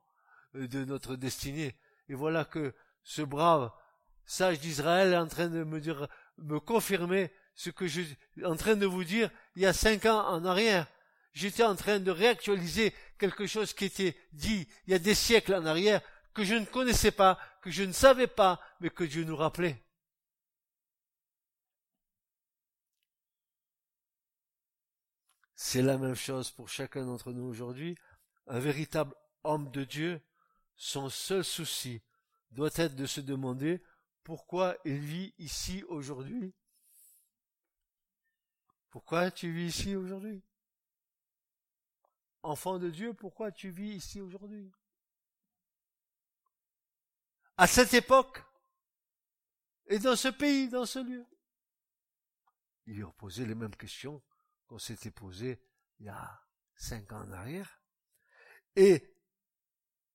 euh, 0.55 0.69
de 0.69 0.85
notre 0.85 1.17
destinée. 1.17 1.77
Et 2.09 2.15
voilà 2.15 2.45
que 2.45 2.75
ce 3.03 3.23
brave 3.23 3.71
sage 4.25 4.61
d'Israël 4.61 5.13
est 5.13 5.17
en 5.17 5.27
train 5.27 5.49
de 5.49 5.65
me 5.65 5.81
dire, 5.81 6.07
me 6.39 6.61
confirmer 6.61 7.33
ce 7.55 7.71
que 7.71 7.87
je 7.87 8.03
suis 8.03 8.17
en 8.45 8.57
train 8.57 8.77
de 8.77 8.87
vous 8.87 9.05
dire 9.05 9.31
il 9.57 9.63
y 9.63 9.67
a 9.67 9.73
cinq 9.73 10.07
ans 10.07 10.27
en 10.29 10.45
arrière. 10.45 10.87
J'étais 11.33 11.63
en 11.63 11.77
train 11.77 12.01
de 12.01 12.11
réactualiser 12.11 12.95
quelque 13.19 13.47
chose 13.47 13.73
qui 13.73 13.85
était 13.85 14.17
dit 14.33 14.67
il 14.87 14.93
y 14.93 14.95
a 14.95 14.99
des 14.99 15.15
siècles 15.15 15.55
en 15.55 15.67
arrière, 15.67 16.01
que 16.35 16.45
je 16.45 16.55
ne 16.55 16.65
connaissais 16.65 17.11
pas, 17.11 17.39
que 17.63 17.71
je 17.71 17.83
ne 17.83 17.93
savais 17.93 18.27
pas, 18.27 18.61
mais 18.81 18.91
que 18.91 19.05
Dieu 19.05 19.25
nous 19.25 19.37
rappelait. 19.37 19.83
C'est 25.62 25.83
la 25.83 25.99
même 25.99 26.14
chose 26.14 26.50
pour 26.50 26.71
chacun 26.71 27.05
d'entre 27.05 27.33
nous 27.33 27.45
aujourd'hui. 27.45 27.95
Un 28.47 28.59
véritable 28.61 29.14
homme 29.45 29.71
de 29.71 29.85
Dieu, 29.85 30.23
son 30.75 31.11
seul 31.11 31.45
souci 31.45 32.00
doit 32.50 32.71
être 32.76 32.97
de 32.97 33.05
se 33.05 33.21
demander 33.21 33.83
pourquoi 34.25 34.79
il 34.87 34.99
vit 34.99 35.35
ici 35.37 35.85
aujourd'hui. 35.88 36.55
Pourquoi 38.88 39.31
tu 39.31 39.52
vis 39.52 39.67
ici 39.67 39.95
aujourd'hui? 39.95 40.43
Enfant 42.43 42.79
de 42.79 42.88
Dieu, 42.88 43.12
pourquoi 43.12 43.52
tu 43.52 43.69
vis 43.69 43.97
ici 43.97 44.19
aujourd'hui? 44.23 44.73
À 47.59 47.67
cette 47.67 47.93
époque 47.93 48.43
et 49.88 49.99
dans 49.99 50.17
ce 50.17 50.29
pays, 50.29 50.71
dans 50.71 50.87
ce 50.87 51.00
lieu. 51.00 51.26
Il 52.87 52.97
lui 52.97 53.05
a 53.05 53.11
posé 53.11 53.45
les 53.45 53.55
mêmes 53.55 53.76
questions 53.76 54.23
qu'on 54.71 54.79
s'était 54.79 55.11
posées 55.11 55.61
il 55.99 56.07
y 56.07 56.09
a 56.09 56.41
cinq 56.77 57.12
ans 57.12 57.23
en 57.23 57.33
arrière. 57.33 57.83
Et 58.77 59.17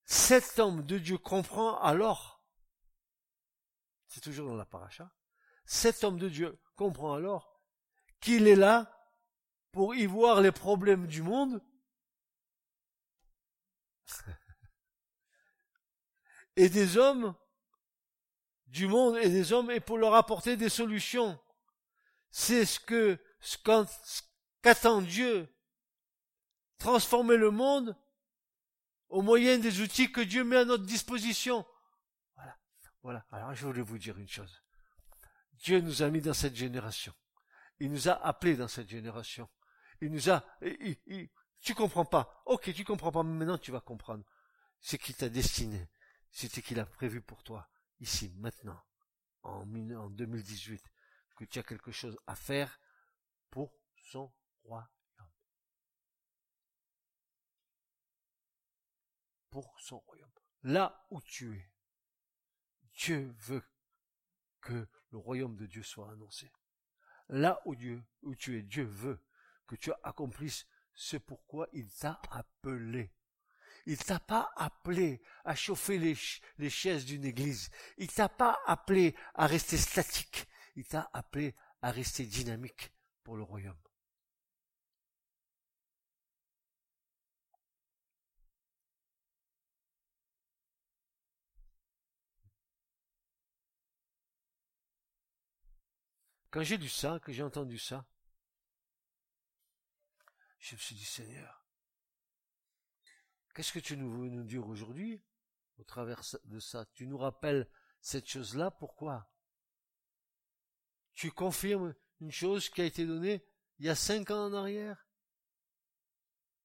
cet 0.05 0.59
homme 0.59 0.85
de 0.85 0.97
Dieu 0.97 1.17
comprend 1.17 1.77
alors, 1.81 2.41
c'est 4.07 4.21
toujours 4.21 4.47
dans 4.47 4.55
la 4.55 4.65
paracha, 4.65 5.13
cet 5.65 6.05
homme 6.05 6.17
de 6.17 6.29
Dieu 6.29 6.57
comprend 6.77 7.15
alors 7.15 7.61
qu'il 8.21 8.47
est 8.47 8.55
là 8.55 8.89
pour 9.73 9.93
y 9.93 10.05
voir 10.05 10.39
les 10.39 10.53
problèmes 10.53 11.05
du 11.05 11.21
monde 11.21 11.61
et 16.55 16.69
des 16.69 16.95
hommes 16.95 17.35
du 18.67 18.87
monde 18.87 19.17
et 19.17 19.29
des 19.29 19.51
hommes 19.51 19.69
et 19.69 19.81
pour 19.81 19.97
leur 19.97 20.13
apporter 20.13 20.55
des 20.55 20.69
solutions. 20.69 21.37
C'est 22.31 22.65
ce 22.65 22.79
que 22.79 23.19
ce 23.41 23.57
qu'attend 24.65 25.03
Dieu. 25.03 25.47
Transformer 26.79 27.37
le 27.37 27.51
monde 27.51 27.95
au 29.09 29.21
moyen 29.21 29.59
des 29.59 29.79
outils 29.81 30.11
que 30.11 30.21
Dieu 30.21 30.43
met 30.43 30.57
à 30.57 30.65
notre 30.65 30.85
disposition. 30.85 31.67
Voilà. 32.35 32.57
Voilà. 33.03 33.25
Alors 33.31 33.53
je 33.53 33.67
voulais 33.67 33.83
vous 33.83 33.99
dire 33.99 34.17
une 34.17 34.27
chose. 34.27 34.63
Dieu 35.53 35.81
nous 35.81 36.01
a 36.01 36.09
mis 36.09 36.19
dans 36.19 36.33
cette 36.33 36.55
génération. 36.55 37.13
Il 37.79 37.91
nous 37.91 38.09
a 38.09 38.13
appelés 38.13 38.55
dans 38.55 38.67
cette 38.67 38.89
génération. 38.89 39.47
Il 40.01 40.11
nous 40.11 40.31
a, 40.31 40.43
tu 41.61 41.75
comprends 41.75 42.05
pas. 42.05 42.41
Ok, 42.47 42.73
tu 42.73 42.83
comprends 42.83 43.11
pas, 43.11 43.21
mais 43.21 43.37
maintenant 43.37 43.59
tu 43.59 43.71
vas 43.71 43.81
comprendre. 43.81 44.25
Ce 44.79 44.95
qu'il 44.95 45.15
t'a 45.15 45.29
destiné, 45.29 45.89
c'était 46.31 46.63
qu'il 46.63 46.79
a 46.79 46.85
prévu 46.87 47.21
pour 47.21 47.43
toi, 47.43 47.69
ici, 47.99 48.33
maintenant, 48.37 48.81
en, 49.43 49.61
en 49.61 50.09
2018, 50.09 50.83
que 51.37 51.45
tu 51.45 51.59
as 51.59 51.63
quelque 51.63 51.91
chose 51.91 52.17
à 52.25 52.35
faire 52.35 52.79
pour 53.51 53.71
son 53.95 54.33
Pour 59.49 59.79
son 59.79 59.99
royaume. 59.99 60.31
Là 60.63 61.05
où 61.11 61.21
tu 61.21 61.55
es, 61.55 61.71
Dieu 62.97 63.33
veut 63.39 63.63
que 64.59 64.87
le 65.11 65.17
royaume 65.17 65.55
de 65.55 65.65
Dieu 65.65 65.83
soit 65.83 66.11
annoncé. 66.11 66.51
Là 67.29 67.61
où 67.65 67.75
Dieu, 67.75 68.03
où 68.21 68.35
tu 68.35 68.57
es, 68.57 68.63
Dieu 68.63 68.83
veut 68.83 69.23
que 69.67 69.75
tu 69.75 69.91
accomplisses 70.03 70.67
ce 70.93 71.17
pourquoi 71.17 71.67
il 71.71 71.89
t'a 71.93 72.19
appelé. 72.31 73.13
Il 73.85 73.97
t'a 73.97 74.19
pas 74.19 74.51
appelé 74.55 75.21
à 75.43 75.55
chauffer 75.55 75.99
les, 75.99 76.17
les 76.57 76.69
chaises 76.69 77.05
d'une 77.05 77.25
église. 77.25 77.69
Il 77.97 78.11
t'a 78.11 78.29
pas 78.29 78.59
appelé 78.65 79.15
à 79.35 79.45
rester 79.45 79.77
statique. 79.77 80.47
Il 80.75 80.85
t'a 80.85 81.09
appelé 81.13 81.55
à 81.81 81.91
rester 81.91 82.25
dynamique 82.25 82.91
pour 83.23 83.37
le 83.37 83.43
royaume. 83.43 83.77
Quand 96.55 96.63
j'ai 96.63 96.77
lu 96.77 96.87
ça, 96.87 97.19
que 97.19 97.33
j'ai 97.33 97.43
entendu 97.43 97.77
ça, 97.77 98.07
je 100.57 100.75
me 100.75 100.79
suis 100.79 100.95
dit, 100.95 101.03
Seigneur, 101.03 101.67
qu'est-ce 103.53 103.73
que 103.73 103.79
tu 103.79 103.97
nous 103.97 104.09
veux 104.09 104.29
nous 104.29 104.45
dire 104.45 104.65
aujourd'hui 104.65 105.21
au 105.79 105.83
travers 105.83 106.21
de 106.45 106.59
ça? 106.61 106.85
Tu 106.93 107.07
nous 107.07 107.17
rappelles 107.17 107.69
cette 107.99 108.29
chose-là, 108.29 108.71
pourquoi? 108.71 109.29
Tu 111.13 111.29
confirmes 111.29 111.93
une 112.21 112.31
chose 112.31 112.69
qui 112.69 112.81
a 112.81 112.85
été 112.85 113.05
donnée 113.05 113.45
il 113.79 113.87
y 113.87 113.89
a 113.89 113.95
cinq 113.95 114.31
ans 114.31 114.45
en 114.45 114.53
arrière, 114.53 115.05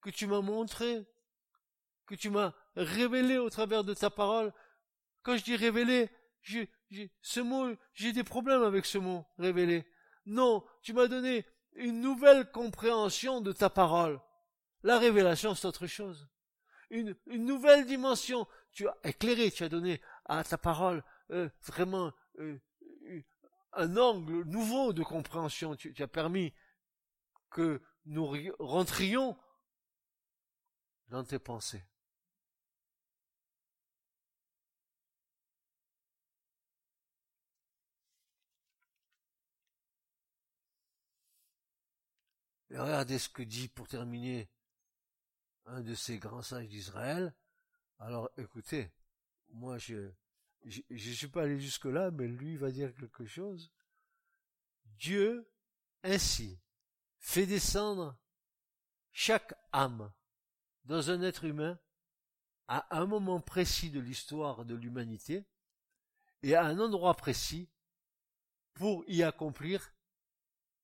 que 0.03 0.11
tu 0.11 0.29
m'as 0.29 0.40
montré, 0.40 1.05
que 2.07 2.14
tu 2.14 2.31
m'as 2.31 2.55
révélé 2.76 3.38
au 3.38 3.50
travers 3.50 3.83
de 3.83 3.94
ta 3.94 4.09
parole? 4.09 4.55
Quand 5.24 5.37
je 5.37 5.42
dis 5.42 5.57
révélé, 5.57 6.09
ce 7.22 7.40
mot, 7.40 7.74
j'ai 7.94 8.12
des 8.12 8.24
problèmes 8.24 8.62
avec 8.62 8.87
ce 8.87 8.98
mot, 8.98 9.24
révélé. 9.38 9.87
Non, 10.26 10.64
tu 10.83 10.92
m'as 10.92 11.07
donné 11.07 11.46
une 11.74 12.00
nouvelle 12.00 12.50
compréhension 12.50 13.40
de 13.40 13.53
ta 13.53 13.70
parole. 13.70 14.20
La 14.83 14.98
révélation, 14.98 15.55
c'est 15.55 15.66
autre 15.66 15.87
chose. 15.87 16.29
Une, 16.90 17.16
nouvelle 17.26 17.87
dimension. 17.87 18.46
Tu 18.72 18.88
as 18.88 18.96
éclairé, 19.05 19.50
tu 19.50 19.62
as 19.62 19.68
donné 19.68 20.00
à 20.24 20.42
ta 20.42 20.59
parole 20.59 21.05
euh, 21.31 21.48
vraiment 21.62 22.12
euh, 22.38 22.59
un 23.72 23.96
angle 23.96 24.42
nouveau 24.44 24.92
de 24.92 25.03
compréhension. 25.03 25.76
Tu, 25.76 25.94
tu 25.94 26.03
as 26.03 26.09
permis 26.09 26.53
que 27.50 27.81
nous 28.07 28.33
rentrions 28.59 29.37
dans 31.09 31.24
tes 31.24 31.38
pensées. 31.38 31.85
Regardez 42.70 43.18
ce 43.18 43.28
que 43.28 43.42
dit 43.42 43.68
pour 43.68 43.88
terminer 43.88 44.48
un 45.66 45.80
de 45.80 45.94
ces 45.94 46.18
grands 46.18 46.42
sages 46.42 46.68
d'Israël. 46.68 47.35
Alors 47.98 48.30
écoutez, 48.37 48.90
moi 49.48 49.78
je 49.78 50.12
je 50.64 50.83
ne 50.90 51.14
suis 51.14 51.28
pas 51.28 51.44
allé 51.44 51.59
jusque 51.59 51.87
là, 51.87 52.11
mais 52.11 52.28
lui 52.28 52.56
va 52.56 52.70
dire 52.70 52.94
quelque 52.94 53.24
chose. 53.24 53.72
Dieu 54.85 55.50
ainsi 56.02 56.61
fait 57.18 57.46
descendre 57.46 58.18
chaque 59.12 59.54
âme 59.72 60.12
dans 60.85 61.11
un 61.11 61.22
être 61.22 61.44
humain 61.44 61.78
à 62.68 62.98
un 62.98 63.06
moment 63.06 63.40
précis 63.40 63.90
de 63.90 64.00
l'histoire 64.00 64.64
de 64.64 64.74
l'humanité 64.74 65.46
et 66.42 66.54
à 66.54 66.64
un 66.64 66.78
endroit 66.78 67.14
précis 67.14 67.68
pour 68.74 69.04
y 69.09 69.22
accomplir 69.22 69.92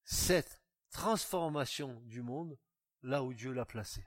cette 0.04 0.60
transformation 0.90 2.00
du 2.06 2.22
monde 2.22 2.58
là 3.02 3.22
où 3.22 3.34
Dieu 3.34 3.52
l'a 3.52 3.64
placé. 3.64 4.06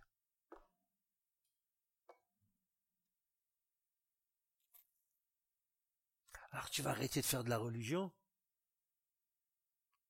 Alors 6.52 6.70
tu 6.70 6.82
vas 6.82 6.92
arrêter 6.92 7.22
de 7.22 7.26
faire 7.26 7.44
de 7.44 7.50
la 7.50 7.58
religion, 7.58 8.12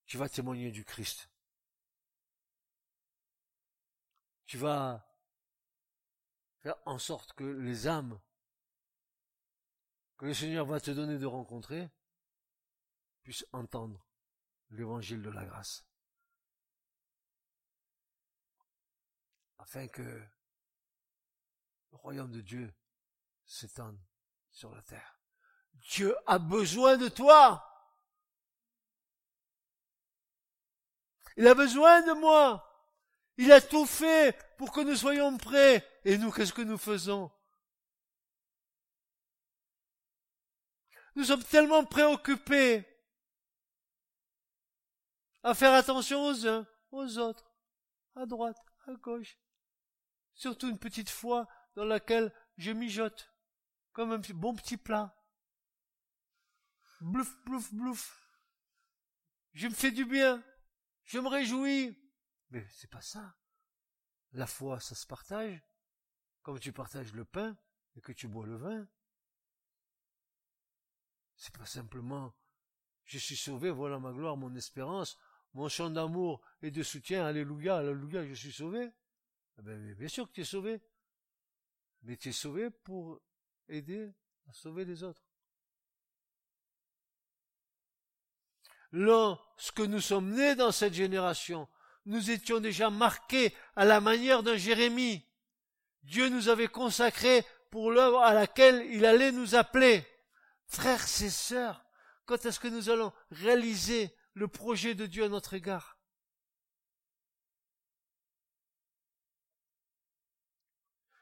tu 0.06 0.18
vas 0.18 0.30
témoigner 0.30 0.72
du 0.72 0.86
Christ. 0.86 1.30
tu 4.50 4.58
vas 4.58 5.08
faire 6.62 6.76
en 6.88 6.98
sorte 6.98 7.34
que 7.34 7.44
les 7.44 7.86
âmes 7.86 8.20
que 10.18 10.26
le 10.26 10.34
Seigneur 10.34 10.66
va 10.66 10.80
te 10.80 10.90
donner 10.90 11.20
de 11.20 11.28
rencontrer 11.28 11.88
puissent 13.22 13.46
entendre 13.52 14.04
l'évangile 14.72 15.22
de 15.22 15.30
la 15.30 15.46
grâce. 15.46 15.86
Afin 19.60 19.88
que 19.88 20.02
le 20.02 21.98
royaume 21.98 22.32
de 22.32 22.42
Dieu 22.42 22.74
s'étende 23.46 24.00
sur 24.50 24.74
la 24.74 24.82
terre. 24.82 25.20
Dieu 25.74 26.16
a 26.26 26.40
besoin 26.40 26.98
de 26.98 27.08
toi. 27.08 27.66
Il 31.38 31.48
a 31.48 31.54
besoin 31.54 32.02
de 32.02 32.14
moi. 32.20 32.66
Il 33.38 33.52
a 33.52 33.62
tout 33.62 33.86
fait 33.86 34.38
pour 34.58 34.72
que 34.72 34.82
nous 34.82 34.96
soyons 34.96 35.38
prêts. 35.38 35.88
Et 36.04 36.18
nous, 36.18 36.32
qu'est-ce 36.32 36.54
que 36.54 36.62
nous 36.62 36.78
faisons? 36.78 37.32
Nous 41.16 41.24
sommes 41.24 41.44
tellement 41.44 41.86
préoccupés 41.86 42.86
à 45.44 45.54
faire 45.54 45.74
attention 45.74 46.26
aux 46.26 46.48
uns, 46.48 46.68
aux 46.92 47.18
autres, 47.18 47.52
à 48.16 48.26
droite, 48.26 48.58
à 48.88 48.94
gauche. 48.94 49.38
Surtout 50.40 50.70
une 50.70 50.80
petite 50.80 51.10
foi 51.10 51.50
dans 51.76 51.84
laquelle 51.84 52.34
je 52.56 52.72
mijote, 52.72 53.30
comme 53.92 54.14
un 54.14 54.22
bon 54.34 54.56
petit 54.56 54.78
plat. 54.78 55.14
Blouf, 57.02 57.38
blouf, 57.44 57.74
blouf. 57.74 58.40
Je 59.52 59.68
me 59.68 59.74
fais 59.74 59.92
du 59.92 60.06
bien. 60.06 60.42
Je 61.04 61.20
me 61.20 61.28
réjouis. 61.28 61.94
Mais 62.52 62.66
c'est 62.70 62.90
pas 62.90 63.02
ça. 63.02 63.36
La 64.32 64.48
foi, 64.48 64.80
ça 64.80 64.96
se 64.96 65.06
partage. 65.06 65.62
Comme 66.42 66.58
tu 66.58 66.72
partages 66.72 67.12
le 67.12 67.26
pain 67.26 67.58
et 67.98 68.00
que 68.00 68.14
tu 68.14 68.30
bois 68.30 68.46
le 68.46 68.56
vin. 68.56 68.88
C'est 71.36 71.58
pas 71.58 71.66
simplement 71.66 72.34
je 73.04 73.18
suis 73.18 73.36
sauvé, 73.36 73.72
voilà 73.72 74.00
ma 74.00 74.14
gloire, 74.14 74.38
mon 74.38 74.56
espérance, 74.56 75.18
mon 75.54 75.68
chant 75.68 75.90
d'amour 75.90 76.42
et 76.62 76.70
de 76.70 76.82
soutien, 76.84 77.26
alléluia, 77.26 77.78
alléluia, 77.78 78.24
je 78.24 78.36
suis 78.36 78.54
sauvé. 78.54 78.92
Eh 79.60 79.62
ben, 79.62 79.94
bien 79.96 80.08
sûr 80.08 80.26
que 80.28 80.34
tu 80.34 80.42
es 80.42 80.46
sauvé. 80.46 80.82
Mais 82.04 82.16
tu 82.16 82.30
es 82.30 82.34
sauvé 82.34 82.70
pour 82.70 83.20
aider 83.68 84.10
à 84.48 84.54
sauver 84.54 84.86
les 84.86 85.04
autres. 85.04 85.22
Lorsque 88.92 89.82
nous 89.82 90.00
sommes 90.00 90.32
nés 90.32 90.56
dans 90.56 90.72
cette 90.72 90.94
génération, 90.94 91.68
nous 92.06 92.32
étions 92.32 92.60
déjà 92.60 92.90
marqués 92.90 93.54
à 93.76 93.84
la 93.84 94.00
manière 94.00 94.44
d'un 94.44 94.56
Jérémie. 94.56 95.28
Dieu 96.04 96.30
nous 96.30 96.48
avait 96.48 96.70
consacrés 96.70 97.46
pour 97.70 97.92
l'œuvre 97.92 98.22
à 98.22 98.34
laquelle 98.34 98.88
il 98.92 99.06
allait 99.06 99.34
nous 99.34 99.56
appeler. 99.56 100.08
Frères 100.66 101.04
et 101.04 101.30
sœurs, 101.30 101.86
quand 102.26 102.46
est-ce 102.46 102.60
que 102.60 102.70
nous 102.70 102.90
allons 102.90 103.12
réaliser 103.30 104.16
le 104.34 104.48
projet 104.48 104.96
de 104.96 105.06
Dieu 105.06 105.26
à 105.26 105.30
notre 105.30 105.54
égard? 105.54 105.99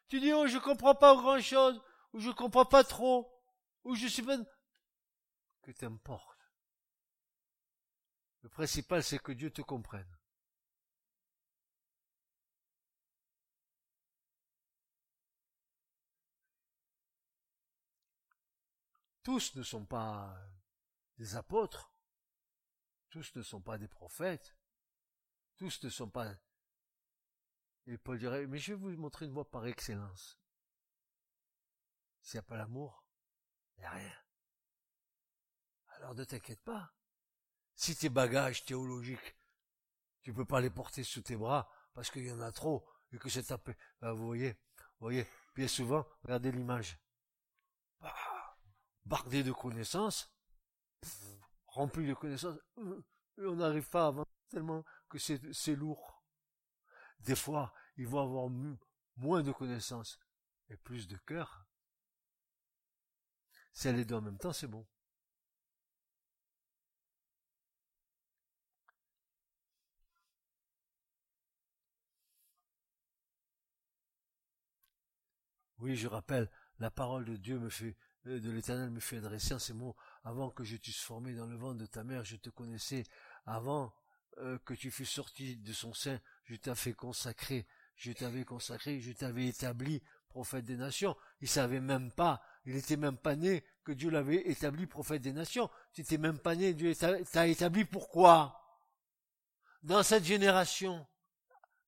Tu 0.08 0.20
dis, 0.20 0.32
oh, 0.32 0.48
je 0.48 0.58
comprends 0.58 0.96
pas 0.96 1.16
grand 1.16 1.42
chose, 1.42 1.82
ou 2.14 2.20
je 2.20 2.32
comprends 2.32 2.66
pas 2.66 2.84
trop, 2.84 3.30
ou 3.84 3.96
je 3.96 4.08
suis 4.08 4.24
pas... 4.24 4.38
Que 5.62 5.72
t'importe. 5.72 6.40
Le 8.42 8.50
principal, 8.50 9.04
c'est 9.04 9.20
que 9.20 9.34
Dieu 9.34 9.52
te 9.52 9.62
comprenne. 9.62 10.18
Tous 19.24 19.56
ne 19.56 19.64
sont 19.64 19.86
pas 19.86 20.34
des 21.18 21.36
apôtres, 21.36 21.92
tous 23.10 23.36
ne 23.36 23.42
sont 23.42 23.62
pas 23.62 23.78
des 23.78 23.90
prophètes, 23.90 24.56
tous 25.58 25.84
ne 25.84 25.90
sont 25.90 26.10
pas... 26.10 26.34
Et 27.88 27.98
Paul 27.98 28.20
dirait, 28.20 28.46
mais 28.48 28.58
je 28.58 28.74
vais 28.74 28.80
vous 28.80 28.90
montrer 29.02 29.26
une 29.26 29.32
voie 29.32 29.50
par 29.50 29.66
excellence. 29.66 30.38
S'il 32.22 32.38
n'y 32.38 32.40
a 32.40 32.44
pas 32.44 32.58
l'amour, 32.58 33.06
il 33.78 33.80
n'y 33.82 33.86
a 33.86 33.92
rien. 33.92 34.16
Alors 35.88 36.14
ne 36.14 36.26
t'inquiète 36.26 36.62
pas. 36.62 36.94
Si 37.76 37.96
tes 37.96 38.10
bagages 38.10 38.66
théologiques, 38.66 39.38
tu 40.22 40.34
peux 40.34 40.46
pas 40.46 40.60
les 40.60 40.70
porter 40.70 41.04
sous 41.04 41.22
tes 41.22 41.38
bras 41.38 41.72
parce 41.94 42.12
qu'il 42.12 42.28
y 42.28 42.32
en 42.32 42.42
a 42.42 42.52
trop 42.52 42.86
et 43.14 43.18
que 43.18 43.30
c'est 43.30 43.44
tapé. 43.44 43.76
Ben, 44.02 44.12
vous 44.12 44.26
voyez, 44.26 44.52
vous 44.78 45.06
voyez, 45.06 45.26
bien 45.56 45.68
souvent, 45.68 46.06
regardez 46.24 46.52
l'image. 46.52 47.00
Bah, 48.02 48.14
bardé 49.06 49.44
de 49.44 49.54
connaissances, 49.54 50.30
rempli 51.68 52.06
de 52.06 52.14
connaissances, 52.14 52.60
euh, 52.80 53.02
on 53.38 53.56
n'arrive 53.56 53.90
pas 53.90 54.06
à 54.06 54.08
avancer 54.08 54.30
tellement 54.50 54.84
que 55.08 55.18
c'est 55.18 55.76
lourd. 55.76 56.17
Des 57.20 57.36
fois, 57.36 57.74
il 57.98 58.08
va 58.08 58.22
avoir 58.22 58.50
moins 59.18 59.44
de 59.44 59.52
connaissances 59.52 60.20
et 60.70 60.78
plus 60.78 61.08
de 61.08 61.18
cœur. 61.18 61.66
Si 63.74 63.88
elle 63.88 64.00
est 64.00 64.06
deux 64.06 64.16
en 64.16 64.22
même 64.22 64.38
temps, 64.38 64.54
c'est 64.54 64.68
bon. 64.68 64.86
Oui, 75.80 75.96
je 75.96 76.08
rappelle, 76.08 76.50
la 76.80 76.90
parole 76.92 77.26
de 77.26 77.36
Dieu 77.36 77.60
me 77.60 77.70
fait 77.70 77.96
de 78.26 78.52
l'Éternel 78.52 78.90
me 78.90 79.00
fait 79.00 79.18
adresser 79.18 79.54
en 79.54 79.60
ces 79.60 79.74
mots, 79.74 79.96
avant 80.24 80.50
que 80.50 80.64
je 80.64 80.76
t'eusse 80.76 81.00
formé 81.00 81.34
dans 81.34 81.48
le 81.48 81.56
ventre 81.56 81.78
de 81.78 81.86
ta 81.86 82.04
mère, 82.04 82.26
je 82.26 82.36
te 82.36 82.50
connaissais, 82.50 83.04
avant 83.46 83.94
euh, 84.40 84.58
que 84.60 84.74
tu 84.74 84.92
fus 84.92 85.06
sorti 85.06 85.58
de 85.58 85.72
son 85.72 85.94
sein, 85.94 86.20
je 86.48 86.56
t'avais 86.56 86.94
consacré, 86.94 87.66
je 87.96 88.12
t'avais 88.12 88.44
consacré, 88.44 89.00
je 89.00 89.12
t'avais 89.12 89.48
établi 89.48 90.02
prophète 90.28 90.66
des 90.66 90.76
nations. 90.76 91.16
Il 91.42 91.48
savait 91.48 91.80
même 91.80 92.12
pas, 92.12 92.42
il 92.66 92.76
était 92.76 92.98
même 92.98 93.18
pas 93.18 93.36
né 93.36 93.64
que 93.84 93.92
Dieu 93.92 94.10
l'avait 94.10 94.48
établi 94.50 94.88
prophète 94.88 95.22
des 95.22 95.34
nations. 95.34 95.70
Tu 95.94 96.02
n'étais 96.02 96.18
même 96.18 96.40
pas 96.40 96.56
né, 96.56 96.74
Dieu 96.74 96.94
t'a 96.96 97.48
établi 97.48 97.86
pourquoi? 97.86 98.62
Dans 99.84 100.04
cette 100.04 100.26
génération. 100.26 101.08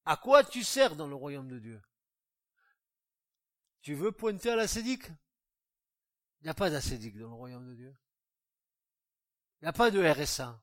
À 0.05 0.15
quoi 0.17 0.43
tu 0.43 0.63
sers 0.63 0.95
dans 0.95 1.07
le 1.07 1.15
royaume 1.15 1.49
de 1.49 1.59
Dieu? 1.59 1.81
Tu 3.81 3.95
veux 3.95 4.11
pointer 4.11 4.51
à 4.51 4.55
la 4.55 4.67
sédique 4.67 5.09
il 6.41 6.45
n'y 6.45 6.49
a 6.49 6.53
pas 6.53 6.69
d'ascédique 6.69 7.17
dans 7.17 7.27
le 7.27 7.35
royaume 7.35 7.67
de 7.69 7.75
Dieu. 7.75 7.95
Il 9.61 9.65
n'y 9.65 9.69
a 9.69 9.73
pas 9.73 9.91
de 9.91 10.01
RSA. 10.01 10.61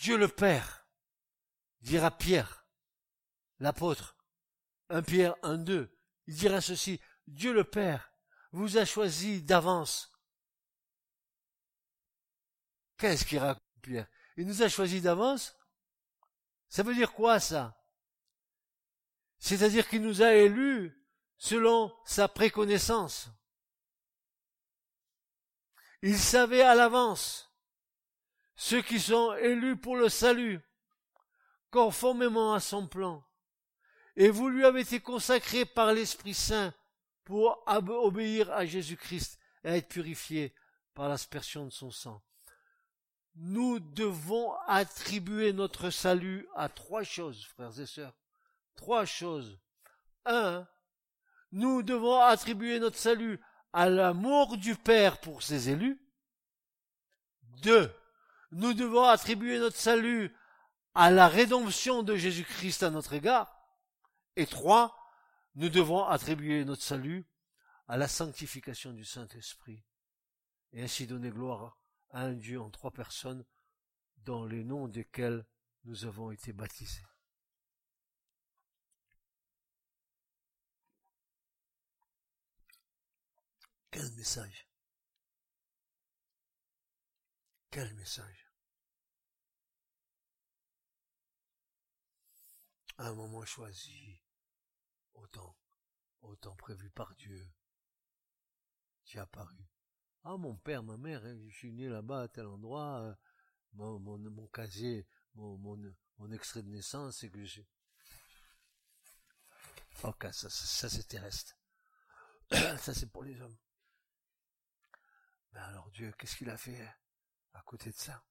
Dieu 0.00 0.18
le 0.18 0.28
Père 0.28 0.86
dira 1.80 2.10
Pierre, 2.10 2.66
l'apôtre, 3.60 4.16
un 4.90 5.02
Pierre, 5.02 5.34
un 5.42 5.56
deux, 5.56 5.90
il 6.26 6.36
dira 6.36 6.60
ceci, 6.60 7.00
Dieu 7.26 7.52
le 7.52 7.64
Père 7.64 8.12
vous 8.52 8.76
a 8.76 8.84
choisi 8.84 9.42
d'avance. 9.42 10.12
Qu'est-ce 12.98 13.24
qu'il 13.24 13.38
raconte 13.38 13.62
Pierre? 13.80 14.08
Il 14.36 14.46
nous 14.46 14.62
a 14.62 14.68
choisi 14.68 15.00
d'avance? 15.00 15.56
Ça 16.68 16.82
veut 16.82 16.94
dire 16.94 17.12
quoi 17.12 17.40
ça? 17.40 17.82
C'est-à-dire 19.38 19.88
qu'il 19.88 20.02
nous 20.02 20.20
a 20.20 20.34
élus 20.34 21.06
selon 21.38 21.94
sa 22.04 22.28
préconnaissance. 22.28 23.30
Il 26.02 26.18
savait 26.18 26.62
à 26.62 26.74
l'avance 26.74 27.45
ceux 28.56 28.82
qui 28.82 28.98
sont 28.98 29.34
élus 29.36 29.76
pour 29.76 29.96
le 29.96 30.08
salut, 30.08 30.60
conformément 31.70 32.54
à 32.54 32.60
son 32.60 32.86
plan. 32.86 33.24
Et 34.16 34.30
vous 34.30 34.48
lui 34.48 34.64
avez 34.64 34.80
été 34.80 35.00
consacrés 35.00 35.64
par 35.66 35.92
l'Esprit 35.92 36.34
Saint 36.34 36.72
pour 37.24 37.62
obéir 37.66 38.50
à 38.52 38.64
Jésus-Christ 38.64 39.38
et 39.64 39.70
être 39.76 39.88
purifiés 39.88 40.54
par 40.94 41.08
l'aspersion 41.08 41.66
de 41.66 41.70
son 41.70 41.90
sang 41.90 42.22
nous 43.36 43.80
devons 43.80 44.54
attribuer 44.66 45.52
notre 45.52 45.90
salut 45.90 46.48
à 46.54 46.68
trois 46.68 47.02
choses, 47.02 47.44
frères 47.44 47.78
et 47.78 47.86
sœurs. 47.86 48.14
Trois 48.76 49.04
choses. 49.04 49.58
Un, 50.24 50.66
nous 51.52 51.82
devons 51.82 52.20
attribuer 52.20 52.78
notre 52.78 52.96
salut 52.96 53.40
à 53.72 53.88
l'amour 53.88 54.56
du 54.56 54.74
Père 54.74 55.20
pour 55.20 55.42
ses 55.42 55.68
élus. 55.68 56.00
Deux, 57.62 57.92
nous 58.56 58.72
devons 58.72 59.04
attribuer 59.04 59.58
notre 59.58 59.76
salut 59.76 60.34
à 60.94 61.10
la 61.10 61.28
rédemption 61.28 62.02
de 62.02 62.16
Jésus-Christ 62.16 62.82
à 62.82 62.90
notre 62.90 63.12
égard. 63.12 63.54
Et 64.34 64.46
trois, 64.46 64.96
nous 65.56 65.68
devons 65.68 66.04
attribuer 66.04 66.64
notre 66.64 66.82
salut 66.82 67.26
à 67.86 67.98
la 67.98 68.08
sanctification 68.08 68.92
du 68.92 69.04
Saint-Esprit 69.04 69.84
et 70.72 70.82
ainsi 70.82 71.06
donner 71.06 71.28
gloire 71.28 71.78
à 72.10 72.22
un 72.22 72.32
Dieu 72.32 72.58
en 72.58 72.70
trois 72.70 72.90
personnes, 72.90 73.44
dans 74.24 74.46
les 74.46 74.64
noms 74.64 74.88
desquels 74.88 75.46
nous 75.84 76.06
avons 76.06 76.30
été 76.30 76.54
baptisés. 76.54 77.04
Quel 83.90 84.10
message 84.12 84.66
Quel 87.70 87.94
message 87.94 88.45
un 92.98 93.14
moment 93.14 93.44
choisi, 93.44 94.20
autant, 95.14 95.56
autant 96.22 96.56
prévu 96.56 96.90
par 96.90 97.14
Dieu, 97.16 97.48
qui 99.04 99.18
apparu. 99.18 99.68
Ah, 100.24 100.36
mon 100.36 100.56
père, 100.56 100.82
ma 100.82 100.96
mère, 100.96 101.24
hein, 101.24 101.38
je 101.48 101.56
suis 101.56 101.72
né 101.72 101.88
là-bas, 101.88 102.22
à 102.22 102.28
tel 102.28 102.46
endroit, 102.46 103.00
euh, 103.00 103.14
mon, 103.74 104.46
casier, 104.48 105.06
mon, 105.34 105.92
extrait 106.32 106.62
de 106.62 106.68
naissance, 106.68 107.18
c'est 107.18 107.30
que 107.30 107.44
je... 107.44 107.60
Ok, 110.02 110.24
ça, 110.32 110.50
ça, 110.50 110.50
ça 110.50 110.90
c'est 110.90 111.06
terrestre. 111.08 111.54
ça 112.50 112.94
c'est 112.94 113.10
pour 113.10 113.24
les 113.24 113.40
hommes. 113.40 113.56
Mais 115.52 115.60
alors 115.60 115.90
Dieu, 115.90 116.12
qu'est-ce 116.18 116.36
qu'il 116.36 116.50
a 116.50 116.56
fait 116.58 116.86
à 117.54 117.62
côté 117.62 117.90
de 117.90 117.96
ça? 117.96 118.22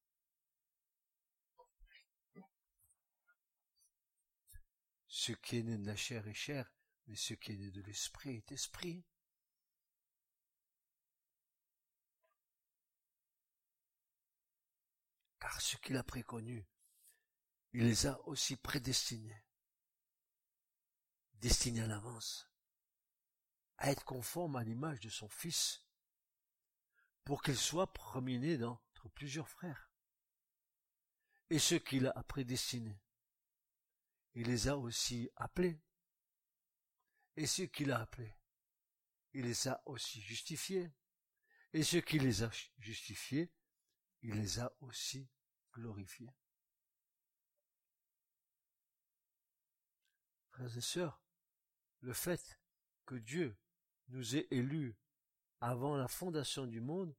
Ce 5.17 5.31
qui 5.31 5.59
est 5.59 5.63
né 5.63 5.77
de 5.77 5.85
la 5.85 5.95
chair 5.95 6.27
est 6.27 6.33
chair, 6.33 6.69
mais 7.07 7.15
ce 7.15 7.33
qui 7.33 7.53
est 7.53 7.55
né 7.55 7.71
de 7.71 7.81
l'esprit 7.83 8.35
est 8.35 8.51
esprit. 8.51 9.05
Car 15.39 15.61
ce 15.61 15.77
qu'il 15.77 15.95
a 15.95 16.03
préconnu, 16.03 16.67
il 17.71 17.85
les 17.85 18.07
a 18.07 18.19
aussi 18.27 18.57
prédestinés, 18.57 19.45
destinés 21.35 21.83
à 21.83 21.87
l'avance, 21.87 22.51
à 23.77 23.91
être 23.91 24.03
conformes 24.03 24.57
à 24.57 24.65
l'image 24.65 24.99
de 24.99 25.09
son 25.09 25.29
Fils, 25.29 25.85
pour 27.23 27.41
qu'il 27.41 27.57
soit 27.57 27.93
premier-né 27.93 28.57
d'entre 28.57 29.07
plusieurs 29.11 29.47
frères. 29.47 29.89
Et 31.49 31.57
ce 31.57 31.75
qu'il 31.75 32.07
a 32.07 32.23
prédestinés, 32.23 32.99
il 34.35 34.47
les 34.47 34.67
a 34.67 34.77
aussi 34.77 35.29
appelés. 35.35 35.81
Et 37.37 37.47
ceux 37.47 37.65
qu'il 37.65 37.91
a 37.91 38.01
appelés, 38.01 38.33
il 39.33 39.45
les 39.45 39.67
a 39.67 39.81
aussi 39.85 40.21
justifiés. 40.21 40.91
Et 41.73 41.83
ceux 41.83 42.01
qui 42.01 42.19
les 42.19 42.43
a 42.43 42.49
justifiés, 42.77 43.51
il 44.21 44.35
les 44.35 44.59
a 44.59 44.73
aussi 44.79 45.29
glorifiés. 45.73 46.33
Frères 50.51 50.77
et 50.77 50.81
sœurs, 50.81 51.21
le 51.99 52.13
fait 52.13 52.59
que 53.05 53.15
Dieu 53.15 53.57
nous 54.07 54.37
ait 54.37 54.47
élus 54.51 54.95
avant 55.59 55.97
la 55.97 56.07
fondation 56.07 56.65
du 56.65 56.79
monde 56.79 57.15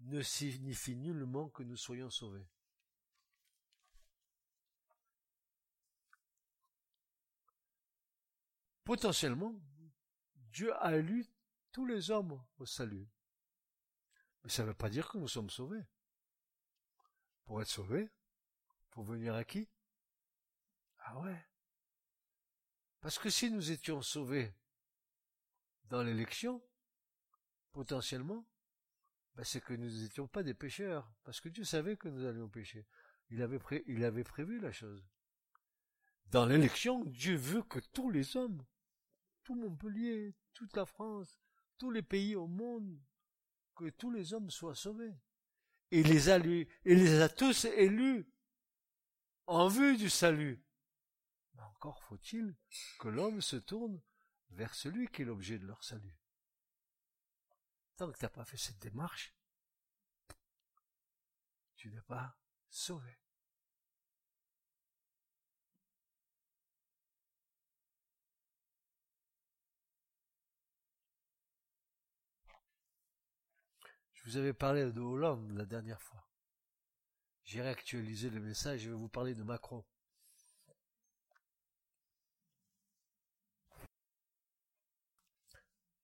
ne 0.00 0.20
signifie 0.22 0.94
nullement 0.94 1.48
que 1.48 1.62
nous 1.62 1.76
soyons 1.76 2.10
sauvés. 2.10 2.46
Potentiellement, 8.86 9.52
Dieu 10.52 10.72
a 10.76 10.96
élu 10.96 11.26
tous 11.72 11.86
les 11.86 12.12
hommes 12.12 12.40
au 12.58 12.66
salut. 12.66 13.08
Mais 14.44 14.48
ça 14.48 14.62
ne 14.62 14.68
veut 14.68 14.74
pas 14.74 14.88
dire 14.88 15.08
que 15.08 15.18
nous 15.18 15.26
sommes 15.26 15.50
sauvés. 15.50 15.84
Pour 17.46 17.60
être 17.60 17.68
sauvés, 17.68 18.08
pour 18.90 19.02
venir 19.02 19.34
à 19.34 19.42
qui? 19.42 19.68
Ah 21.00 21.18
ouais. 21.18 21.44
Parce 23.00 23.18
que 23.18 23.28
si 23.28 23.50
nous 23.50 23.72
étions 23.72 24.02
sauvés 24.02 24.54
dans 25.86 26.04
l'élection, 26.04 26.62
potentiellement, 27.72 28.46
ben 29.34 29.42
c'est 29.42 29.60
que 29.60 29.74
nous 29.74 29.90
n'étions 29.90 30.28
pas 30.28 30.44
des 30.44 30.54
pécheurs, 30.54 31.12
parce 31.24 31.40
que 31.40 31.48
Dieu 31.48 31.64
savait 31.64 31.96
que 31.96 32.06
nous 32.06 32.24
allions 32.24 32.48
pécher. 32.48 32.86
Il 33.30 33.42
avait, 33.42 33.58
il 33.88 34.04
avait 34.04 34.22
prévu 34.22 34.60
la 34.60 34.70
chose. 34.70 35.04
Dans 36.26 36.46
l'élection, 36.46 37.04
Dieu 37.04 37.34
veut 37.34 37.64
que 37.64 37.80
tous 37.80 38.10
les 38.10 38.36
hommes 38.36 38.64
tout 39.46 39.54
Montpellier, 39.54 40.34
toute 40.54 40.74
la 40.74 40.84
France, 40.84 41.38
tous 41.78 41.92
les 41.92 42.02
pays 42.02 42.34
au 42.34 42.48
monde, 42.48 43.00
que 43.76 43.88
tous 43.90 44.10
les 44.10 44.34
hommes 44.34 44.50
soient 44.50 44.74
sauvés. 44.74 45.14
Et 45.92 46.00
il 46.00 46.08
les 46.08 46.28
a, 46.30 46.38
il 46.38 46.66
les 46.84 47.20
a 47.20 47.28
tous 47.28 47.66
élus 47.66 48.28
en 49.46 49.68
vue 49.68 49.96
du 49.96 50.10
salut. 50.10 50.64
Mais 51.54 51.62
encore 51.62 52.02
faut-il 52.02 52.56
que 52.98 53.06
l'homme 53.06 53.40
se 53.40 53.54
tourne 53.54 54.02
vers 54.50 54.74
celui 54.74 55.06
qui 55.06 55.22
est 55.22 55.26
l'objet 55.26 55.60
de 55.60 55.66
leur 55.66 55.84
salut. 55.84 56.18
Tant 57.96 58.10
que 58.10 58.18
tu 58.18 58.24
n'as 58.24 58.30
pas 58.30 58.44
fait 58.44 58.56
cette 58.56 58.80
démarche, 58.80 59.32
tu 61.76 61.88
n'es 61.92 62.02
pas 62.02 62.36
sauvé. 62.68 63.16
Vous 74.26 74.36
avez 74.36 74.52
parlé 74.52 74.90
de 74.90 75.00
Hollande 75.00 75.52
la 75.52 75.64
dernière 75.64 76.02
fois. 76.02 76.28
J'ai 77.44 77.62
réactualisé 77.62 78.28
le 78.28 78.40
message, 78.40 78.80
je 78.80 78.90
vais 78.90 78.96
vous 78.96 79.08
parler 79.08 79.36
de 79.36 79.44
Macron. 79.44 79.84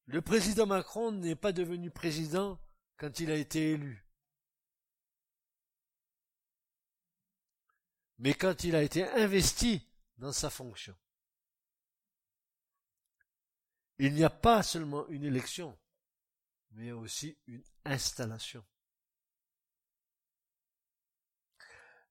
Le 0.07 0.23
président 0.23 0.67
Macron 0.67 1.11
n'est 1.11 1.35
pas 1.35 1.53
devenu 1.53 1.91
président 1.91 2.61
quand 2.97 3.19
il 3.19 3.31
a 3.33 3.37
été 3.37 3.73
élu. 3.73 4.07
Mais 8.19 8.35
quand 8.35 8.63
il 8.63 8.77
a 8.77 8.83
été 8.83 9.05
investi 9.05 9.85
dans 10.19 10.33
sa 10.33 10.49
fonction. 10.49 10.97
Il 13.99 14.15
n'y 14.15 14.23
a 14.23 14.31
pas 14.31 14.63
seulement 14.63 15.09
une 15.09 15.25
élection, 15.25 15.77
mais 16.73 16.93
aussi 16.93 17.39
une 17.47 17.63
installation. 17.85 18.65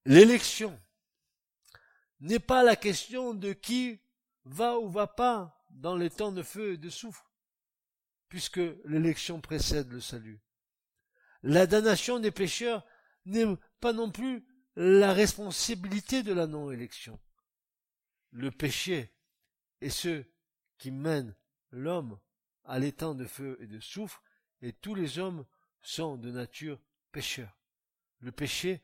L'élection 0.05 0.79
n'est 2.19 2.39
pas 2.39 2.63
la 2.63 2.75
question 2.75 3.33
de 3.33 3.53
qui 3.53 4.01
va 4.45 4.77
ou 4.77 4.89
va 4.89 5.07
pas 5.07 5.63
dans 5.69 5.95
les 5.95 6.09
temps 6.09 6.31
de 6.31 6.43
feu 6.43 6.73
et 6.73 6.77
de 6.77 6.89
souffle, 6.89 7.25
puisque 8.29 8.61
l'élection 8.85 9.41
précède 9.41 9.91
le 9.91 10.01
salut. 10.01 10.41
La 11.43 11.67
damnation 11.67 12.19
des 12.19 12.31
pécheurs 12.31 12.85
n'est 13.25 13.45
pas 13.79 13.93
non 13.93 14.11
plus 14.11 14.45
la 14.75 15.13
responsabilité 15.13 16.23
de 16.23 16.33
la 16.33 16.47
non-élection. 16.47 17.19
Le 18.31 18.51
péché 18.51 19.13
est 19.81 19.89
ce 19.89 20.23
qui 20.77 20.91
mène 20.91 21.35
l'homme 21.71 22.19
à 22.63 22.79
l'étang 22.79 23.15
de 23.15 23.25
feu 23.25 23.57
et 23.59 23.67
de 23.67 23.79
soufre 23.79 24.23
et 24.61 24.73
tous 24.73 24.95
les 24.95 25.19
hommes 25.19 25.45
sont 25.81 26.17
de 26.17 26.31
nature 26.31 26.79
pécheurs. 27.11 27.57
Le 28.19 28.31
péché 28.31 28.81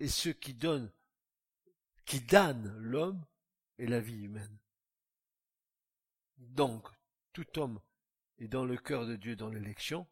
est 0.00 0.08
ce 0.08 0.30
qui 0.30 0.54
donne, 0.54 0.90
qui 2.04 2.20
damne 2.20 2.76
l'homme 2.78 3.24
et 3.78 3.86
la 3.86 4.00
vie 4.00 4.24
humaine. 4.24 4.58
Donc, 6.38 6.88
tout 7.32 7.58
homme 7.58 7.80
est 8.38 8.48
dans 8.48 8.64
le 8.64 8.76
cœur 8.76 9.06
de 9.06 9.16
Dieu 9.16 9.36
dans 9.36 9.50
l'élection. 9.50 10.06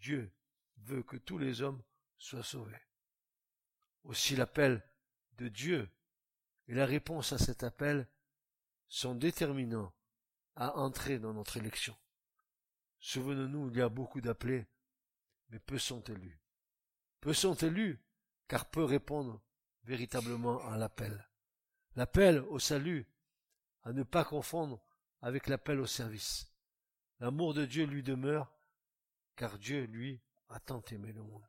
Dieu 0.00 0.32
veut 0.78 1.02
que 1.02 1.16
tous 1.16 1.38
les 1.38 1.62
hommes 1.62 1.82
soient 2.18 2.42
sauvés. 2.42 2.80
Aussi 4.04 4.36
l'appel 4.36 4.82
de 5.38 5.48
Dieu 5.48 5.88
et 6.68 6.74
la 6.74 6.86
réponse 6.86 7.32
à 7.32 7.38
cet 7.38 7.62
appel 7.62 8.08
sont 8.88 9.14
déterminants 9.14 9.92
à 10.56 10.76
entrer 10.76 11.18
dans 11.18 11.32
notre 11.32 11.56
élection. 11.56 11.96
Souvenons-nous, 13.06 13.68
il 13.68 13.76
y 13.76 13.82
a 13.82 13.90
beaucoup 13.90 14.22
d'appelés, 14.22 14.66
mais 15.50 15.58
peu 15.58 15.76
sont 15.76 16.00
élus. 16.04 16.40
Peu 17.20 17.34
sont 17.34 17.54
élus, 17.54 18.02
car 18.48 18.70
peu 18.70 18.82
répondent 18.82 19.38
véritablement 19.82 20.66
à 20.70 20.78
l'appel. 20.78 21.28
L'appel 21.96 22.38
au 22.38 22.58
salut, 22.58 23.06
à 23.82 23.92
ne 23.92 24.04
pas 24.04 24.24
confondre 24.24 24.82
avec 25.20 25.48
l'appel 25.48 25.80
au 25.80 25.86
service. 25.86 26.50
L'amour 27.20 27.52
de 27.52 27.66
Dieu 27.66 27.84
lui 27.84 28.02
demeure, 28.02 28.50
car 29.36 29.58
Dieu, 29.58 29.84
lui, 29.84 30.22
a 30.48 30.58
tant 30.58 30.80
aimé 30.90 31.12
le 31.12 31.22
monde. 31.22 31.46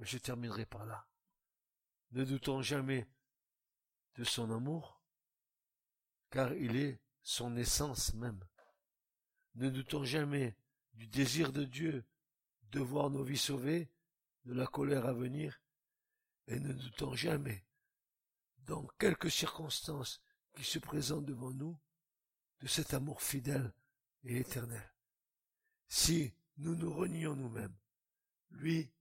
Je 0.00 0.18
terminerai 0.18 0.66
par 0.66 0.84
là. 0.84 1.08
Ne 2.10 2.26
doutons 2.26 2.60
jamais 2.60 3.08
de 4.16 4.24
son 4.24 4.50
amour, 4.50 5.02
car 6.28 6.52
il 6.52 6.76
est 6.76 7.00
son 7.22 7.56
essence 7.56 8.12
même. 8.12 8.44
Ne 9.54 9.70
doutons 9.70 10.04
jamais 10.04 10.56
du 10.94 11.06
désir 11.06 11.52
de 11.52 11.64
Dieu 11.64 12.04
de 12.70 12.80
voir 12.80 13.10
nos 13.10 13.24
vies 13.24 13.38
sauvées 13.38 13.90
de 14.44 14.54
la 14.54 14.66
colère 14.66 15.06
à 15.06 15.12
venir, 15.12 15.60
et 16.46 16.58
ne 16.58 16.72
doutons 16.72 17.14
jamais, 17.14 17.64
dans 18.64 18.86
quelques 18.98 19.30
circonstances 19.30 20.20
qui 20.54 20.64
se 20.64 20.78
présentent 20.78 21.26
devant 21.26 21.50
nous, 21.50 21.78
de 22.60 22.66
cet 22.66 22.94
amour 22.94 23.22
fidèle 23.22 23.72
et 24.24 24.38
éternel. 24.38 24.92
Si 25.88 26.34
nous 26.58 26.74
nous 26.74 26.92
renions 26.92 27.34
nous-mêmes, 27.34 27.76
lui 28.50 28.92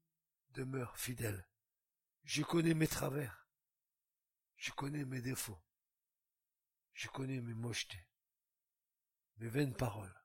demeure 0.51 0.97
fidèle. 0.97 1.47
Je 2.23 2.43
connais 2.43 2.73
mes 2.73 2.87
travers, 2.87 3.47
je 4.55 4.71
connais 4.71 5.05
mes 5.05 5.21
défauts, 5.21 5.61
je 6.93 7.07
connais 7.07 7.41
mes 7.41 7.53
mochetés, 7.53 8.05
mes 9.37 9.49
vaines 9.49 9.75
paroles. 9.75 10.18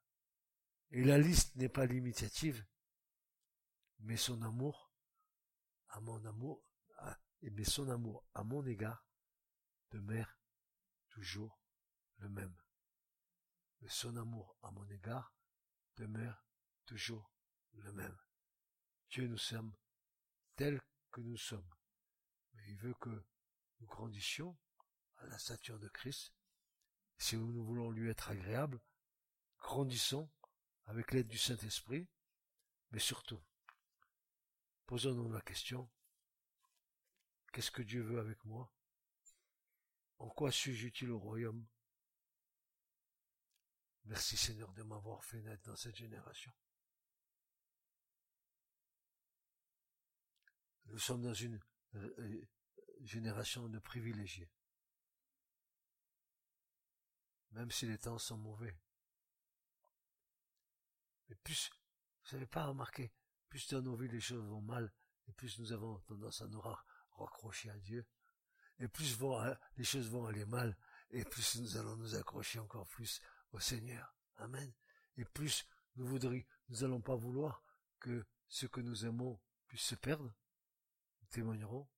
Et 0.94 1.02
la 1.02 1.18
liste 1.18 1.56
n'est 1.56 1.68
pas 1.68 1.86
limitative, 1.86 2.64
mais 3.98 4.16
son 4.16 4.40
amour, 4.42 4.92
à 5.88 5.98
mon 5.98 6.24
amour, 6.24 6.64
son 7.64 7.88
amour 7.88 8.24
à 8.32 8.44
mon 8.44 8.64
égard 8.64 9.04
demeure 9.90 10.38
toujours 11.08 11.60
le 12.18 12.28
même. 12.28 12.54
Mais 13.80 13.88
son 13.88 14.16
amour 14.16 14.56
à 14.62 14.70
mon 14.70 14.88
égard 14.88 15.34
demeure 15.96 16.46
toujours 16.86 17.34
le 17.72 17.92
même. 17.92 18.16
Dieu 19.10 19.26
nous 19.26 19.36
sommes 19.36 19.74
tels 20.54 20.80
que 21.10 21.20
nous 21.20 21.36
sommes. 21.36 21.74
Mais 22.52 22.62
il 22.68 22.76
veut 22.76 22.94
que 23.00 23.24
nous 23.80 23.86
grandissions 23.88 24.56
à 25.16 25.26
la 25.26 25.38
stature 25.38 25.80
de 25.80 25.88
Christ. 25.88 26.32
Si 27.18 27.36
nous 27.36 27.64
voulons 27.64 27.90
lui 27.90 28.10
être 28.10 28.30
agréables, 28.30 28.80
grandissons 29.58 30.30
avec 30.86 31.12
l'aide 31.12 31.28
du 31.28 31.38
Saint-Esprit, 31.38 32.08
mais 32.90 32.98
surtout, 32.98 33.42
posons-nous 34.86 35.32
la 35.32 35.40
question, 35.40 35.90
qu'est-ce 37.52 37.70
que 37.70 37.82
Dieu 37.82 38.02
veut 38.02 38.20
avec 38.20 38.44
moi? 38.44 38.72
En 40.18 40.28
quoi 40.28 40.52
suis-je 40.52 40.86
utile 40.86 41.10
au 41.10 41.18
royaume? 41.18 41.66
Merci 44.04 44.36
Seigneur 44.36 44.72
de 44.74 44.82
m'avoir 44.82 45.24
fait 45.24 45.40
naître 45.40 45.62
dans 45.64 45.76
cette 45.76 45.96
génération. 45.96 46.52
Nous 50.86 50.98
sommes 50.98 51.22
dans 51.22 51.34
une 51.34 51.58
euh, 51.94 52.14
euh, 52.18 52.48
génération 53.00 53.68
de 53.68 53.78
privilégiés. 53.78 54.50
Même 57.52 57.70
si 57.70 57.86
les 57.86 57.98
temps 57.98 58.18
sont 58.18 58.36
mauvais. 58.36 58.76
Mais 61.28 61.36
plus, 61.36 61.70
vous 62.24 62.36
n'avez 62.36 62.46
pas 62.46 62.66
remarqué, 62.66 63.12
plus 63.48 63.68
dans 63.68 63.82
nos 63.82 63.96
vies 63.96 64.08
les 64.08 64.20
choses 64.20 64.44
vont 64.46 64.60
mal, 64.60 64.92
et 65.26 65.32
plus 65.32 65.58
nous 65.58 65.72
avons 65.72 65.98
tendance 66.00 66.42
à 66.42 66.46
nous 66.48 66.60
raccrocher 66.60 67.70
à 67.70 67.78
Dieu, 67.78 68.06
et 68.78 68.88
plus 68.88 69.22
hein, 69.22 69.56
les 69.76 69.84
choses 69.84 70.10
vont 70.10 70.26
aller 70.26 70.44
mal, 70.44 70.76
et 71.10 71.24
plus 71.24 71.56
nous 71.56 71.76
allons 71.76 71.96
nous 71.96 72.14
accrocher 72.14 72.58
encore 72.58 72.88
plus 72.88 73.20
au 73.52 73.60
Seigneur. 73.60 74.14
Amen. 74.36 74.72
Et 75.16 75.24
plus 75.24 75.66
nous 75.96 76.06
voudrions, 76.06 76.44
nous 76.68 76.82
allons 76.82 77.00
pas 77.00 77.14
vouloir 77.14 77.62
que 78.00 78.26
ce 78.48 78.66
que 78.66 78.80
nous 78.80 79.06
aimons 79.06 79.40
puisse 79.66 79.84
se 79.84 79.94
perdre. 79.94 80.34
Nous 81.20 81.28
témoignerons, 81.28 81.88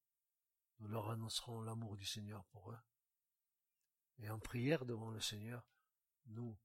nous 0.80 0.88
leur 0.88 1.10
annoncerons 1.10 1.62
l'amour 1.62 1.96
du 1.96 2.04
Seigneur 2.04 2.44
pour 2.46 2.70
eux. 2.70 2.78
Et 4.18 4.28
en 4.30 4.38
prière 4.38 4.84
devant 4.84 5.10
le 5.10 5.20
Seigneur, 5.20 5.66
nous 6.26 6.58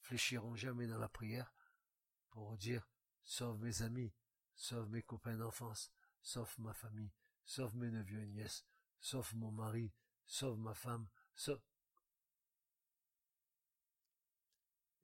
fléchirons 0.00 0.54
jamais 0.54 0.86
dans 0.86 0.98
la 0.98 1.08
prière 1.08 1.52
pour 2.30 2.56
dire 2.56 2.88
sauve 3.24 3.60
mes 3.60 3.82
amis, 3.82 4.12
sauve 4.54 4.88
mes 4.90 5.02
copains 5.02 5.36
d'enfance, 5.36 5.90
sauve 6.22 6.54
ma 6.58 6.72
famille, 6.72 7.12
sauve 7.44 7.76
mes 7.76 7.90
neveux 7.90 8.20
et 8.20 8.26
nièces, 8.26 8.64
sauve 9.00 9.34
mon 9.36 9.50
mari, 9.50 9.92
sauve 10.26 10.58
ma 10.58 10.74
femme, 10.74 11.08
sauve... 11.34 11.60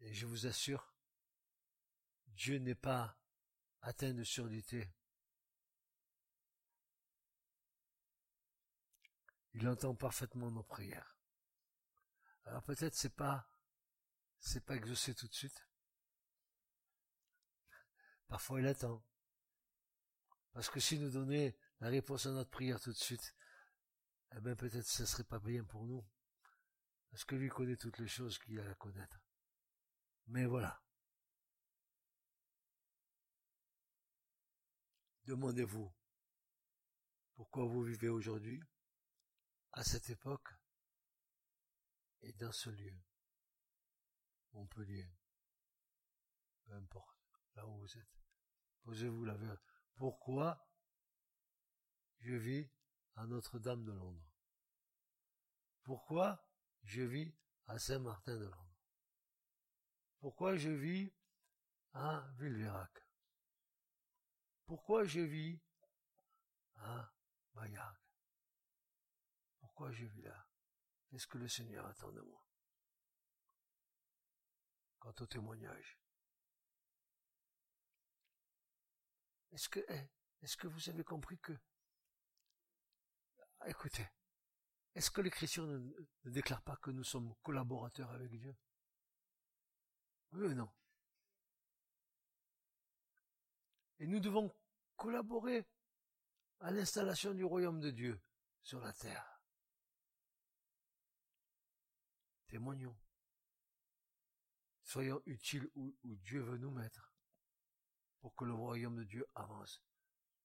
Et 0.01 0.13
je 0.13 0.27
vous 0.27 0.47
assure, 0.47 0.95
Dieu 2.29 2.59
n'est 2.59 2.75
pas 2.75 3.19
atteint 3.81 4.13
de 4.13 4.25
surdité. 4.25 4.89
Il 9.55 9.67
entend 9.69 9.95
parfaitement 9.95 10.51
nos 10.51 10.63
prières. 10.63 11.17
Alors 12.45 12.63
peut-être 12.63 12.95
c'est 12.95 13.17
pas, 13.17 13.49
c'est 14.39 14.65
pas 14.65 14.77
exaucé 14.77 15.15
tout 15.15 15.27
de 15.27 15.35
suite. 15.35 15.67
Parfois 18.29 18.61
il 18.61 18.67
attend. 18.67 19.05
Parce 20.53 20.71
que 20.71 20.81
si 20.81 20.99
nous 20.99 21.11
donnait 21.11 21.57
la 21.81 21.89
réponse 21.89 22.27
à 22.27 22.31
notre 22.31 22.51
prière 22.51 22.81
tout 22.81 22.93
de 22.93 22.97
suite, 22.97 23.35
eh 24.37 24.41
bien 24.41 24.57
peut-être 24.57 24.87
ce 24.87 25.05
serait 25.05 25.25
pas 25.25 25.39
bien 25.39 25.65
pour 25.65 25.87
nous. 25.87 26.05
Parce 27.11 27.25
que 27.25 27.37
lui 27.37 27.49
connaît 27.49 27.77
toutes 27.77 27.99
les 27.99 28.09
choses 28.09 28.39
qu'il 28.39 28.59
a 28.61 28.69
à 28.69 28.75
connaître. 28.75 29.21
Mais 30.27 30.45
voilà. 30.45 30.83
Demandez-vous 35.25 35.93
pourquoi 37.35 37.65
vous 37.65 37.83
vivez 37.83 38.09
aujourd'hui, 38.09 38.63
à 39.73 39.85
cette 39.85 40.09
époque, 40.09 40.49
et 42.23 42.33
dans 42.33 42.53
ce 42.53 42.71
lieu. 42.71 42.97
Montpellier. 44.53 45.07
Peu 46.65 46.73
importe, 46.73 47.16
là 47.57 47.67
où 47.67 47.79
vous 47.79 47.99
êtes. 47.99 48.21
Posez-vous 48.83 49.25
la 49.25 49.35
vérité. 49.35 49.63
Pourquoi 49.97 50.71
je 52.19 52.35
vis 52.35 52.71
à 53.15 53.27
Notre-Dame 53.27 53.85
de 53.85 53.93
Londres? 53.93 54.31
Pourquoi 55.83 56.47
je 56.83 57.03
vis 57.03 57.35
à 57.67 57.79
Saint-Martin 57.79 58.37
de 58.37 58.45
Londres? 58.45 58.77
Pourquoi 60.19 60.57
je 60.57 60.71
vis 60.71 61.13
à 61.93 62.29
Villeverac? 62.39 63.03
Pourquoi 64.67 65.05
je 65.05 65.21
vis 65.21 65.61
à 66.77 67.13
Maillargues 67.55 67.97
Pourquoi 69.59 69.93
je 69.93 70.05
vis 70.05 70.23
là? 70.23 70.49
Qu'est-ce 71.09 71.27
que 71.27 71.39
le 71.39 71.49
Seigneur 71.49 71.87
attend 71.87 72.11
de 72.11 72.21
moi? 72.21 72.45
Quant 74.99 75.15
au 75.21 75.27
témoignage, 75.27 76.01
Est-ce 79.57 79.71
que, 79.71 79.81
eh, 79.89 80.11
est-ce 80.43 80.55
que 80.59 80.67
vous 80.67 80.91
avez 80.91 81.03
compris 81.03 81.39
que, 81.39 81.59
écoutez, 83.65 84.07
est-ce 84.95 85.11
que 85.11 85.23
l'Écriture 85.23 85.67
ne, 85.67 85.79
ne 85.79 86.31
déclare 86.31 86.61
pas 86.61 86.77
que 86.77 86.91
nous 86.91 87.05
sommes 87.05 87.35
collaborateurs 87.43 88.11
avec 88.11 88.39
Dieu? 88.39 88.55
Oui 90.33 90.49
ou 90.49 90.53
non? 90.53 90.71
Et 93.99 94.07
nous 94.07 94.21
devons 94.21 94.55
collaborer 94.95 95.67
à 96.61 96.71
l'installation 96.71 97.33
du 97.33 97.43
royaume 97.43 97.81
de 97.81 97.91
Dieu 97.91 98.21
sur 98.61 98.81
la 98.81 98.93
terre. 98.93 99.41
Témoignons. 102.49 102.99
Soyons 104.83 105.23
utiles 105.25 105.71
où 105.77 105.97
Dieu 106.05 106.43
veut 106.43 106.59
nous 106.59 106.73
mettre 106.73 107.06
que 108.35 108.45
le 108.45 108.55
royaume 108.55 108.97
de 108.97 109.05
Dieu 109.05 109.27
avance. 109.35 109.83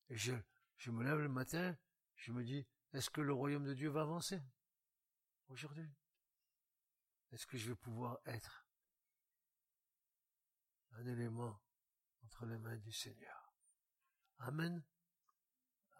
Et 0.09 0.17
je, 0.17 0.33
je 0.77 0.91
me 0.91 1.03
lève 1.03 1.19
le 1.19 1.29
matin, 1.29 1.77
je 2.15 2.31
me 2.31 2.43
dis, 2.43 2.67
est-ce 2.93 3.09
que 3.09 3.21
le 3.21 3.33
royaume 3.33 3.65
de 3.65 3.73
Dieu 3.73 3.89
va 3.89 4.01
avancer 4.01 4.41
aujourd'hui? 5.47 5.89
Est-ce 7.31 7.47
que 7.47 7.57
je 7.57 7.69
vais 7.69 7.75
pouvoir 7.75 8.19
être 8.25 8.67
un 10.91 11.05
élément 11.05 11.61
entre 12.25 12.45
les 12.45 12.57
mains 12.57 12.77
du 12.77 12.91
Seigneur? 12.91 13.55
Amen. 14.39 14.83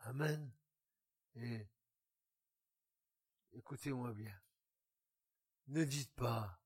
Amen. 0.04 0.52
Et 1.36 1.68
écoutez-moi 3.54 4.14
bien. 4.14 4.38
Ne 5.68 5.86
dites 5.86 6.14
pas, 6.16 6.62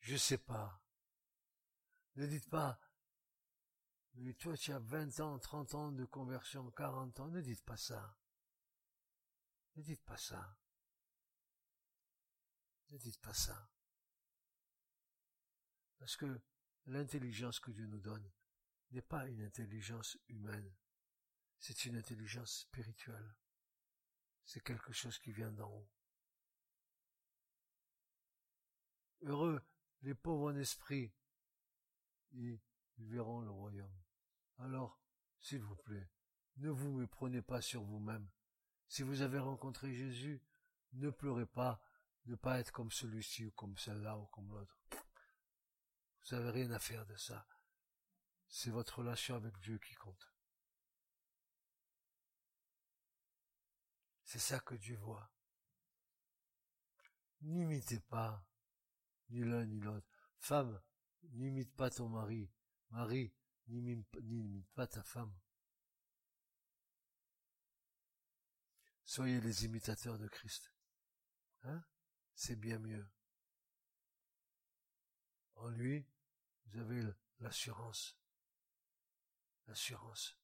je 0.00 0.16
sais 0.16 0.38
pas. 0.38 0.82
Ne 2.16 2.26
dites 2.26 2.48
pas, 2.50 2.78
mais 4.18 4.32
toi, 4.34 4.56
tu 4.56 4.72
as 4.72 4.78
20 4.78 5.20
ans, 5.20 5.38
30 5.38 5.74
ans 5.74 5.92
de 5.92 6.04
conversion, 6.06 6.70
40 6.70 7.20
ans. 7.20 7.28
Ne 7.28 7.42
dites 7.42 7.64
pas 7.64 7.76
ça. 7.76 8.16
Ne 9.76 9.82
dites 9.82 10.02
pas 10.04 10.16
ça. 10.16 10.58
Ne 12.90 12.98
dites 12.98 13.20
pas 13.20 13.34
ça. 13.34 13.70
Parce 15.98 16.16
que 16.16 16.40
l'intelligence 16.86 17.60
que 17.60 17.70
Dieu 17.70 17.86
nous 17.86 18.00
donne 18.00 18.30
n'est 18.92 19.02
pas 19.02 19.26
une 19.26 19.42
intelligence 19.42 20.16
humaine. 20.28 20.74
C'est 21.58 21.84
une 21.84 21.96
intelligence 21.96 22.60
spirituelle. 22.60 23.36
C'est 24.44 24.62
quelque 24.62 24.92
chose 24.92 25.18
qui 25.18 25.32
vient 25.32 25.52
d'en 25.52 25.70
haut. 25.70 25.90
Heureux 29.22 29.60
les 30.02 30.14
pauvres 30.14 30.52
en 30.52 30.56
esprit, 30.56 31.12
ils 32.32 32.60
verront 32.98 33.40
le 33.40 33.50
royaume 33.50 34.05
Alors, 34.58 35.00
s'il 35.40 35.62
vous 35.62 35.76
plaît, 35.76 36.10
ne 36.56 36.70
vous 36.70 36.92
méprenez 36.92 37.42
pas 37.42 37.60
sur 37.60 37.82
vous-même. 37.82 38.28
Si 38.88 39.02
vous 39.02 39.20
avez 39.20 39.38
rencontré 39.38 39.94
Jésus, 39.94 40.42
ne 40.92 41.10
pleurez 41.10 41.46
pas 41.46 41.82
ne 42.26 42.34
pas 42.34 42.58
être 42.58 42.72
comme 42.72 42.90
celui-ci 42.90 43.46
ou 43.46 43.50
comme 43.52 43.76
celle-là 43.76 44.18
ou 44.18 44.26
comme 44.26 44.50
l'autre. 44.50 44.76
Vous 44.90 46.36
n'avez 46.36 46.50
rien 46.50 46.70
à 46.72 46.78
faire 46.78 47.06
de 47.06 47.16
ça. 47.16 47.46
C'est 48.48 48.70
votre 48.70 48.98
relation 48.98 49.36
avec 49.36 49.56
Dieu 49.58 49.78
qui 49.78 49.94
compte. 49.94 50.32
C'est 54.24 54.40
ça 54.40 54.58
que 54.60 54.74
Dieu 54.74 54.96
voit. 54.96 55.30
N'imitez 57.42 58.00
pas 58.00 58.44
ni 59.30 59.44
l'un 59.44 59.64
ni 59.66 59.78
l'autre. 59.78 60.08
Femme, 60.38 60.80
n'imite 61.30 61.74
pas 61.76 61.90
ton 61.90 62.08
mari. 62.08 62.50
Mari, 62.90 63.32
n'imite 63.68 64.68
pas 64.74 64.86
ta 64.86 65.02
femme. 65.02 65.34
Soyez 69.04 69.40
les 69.40 69.64
imitateurs 69.64 70.18
de 70.18 70.28
Christ. 70.28 70.72
Hein? 71.62 71.84
C'est 72.34 72.56
bien 72.56 72.78
mieux. 72.78 73.08
En 75.54 75.68
lui, 75.68 76.06
vous 76.66 76.78
avez 76.80 77.02
l'assurance. 77.38 78.16
L'assurance 79.66 80.38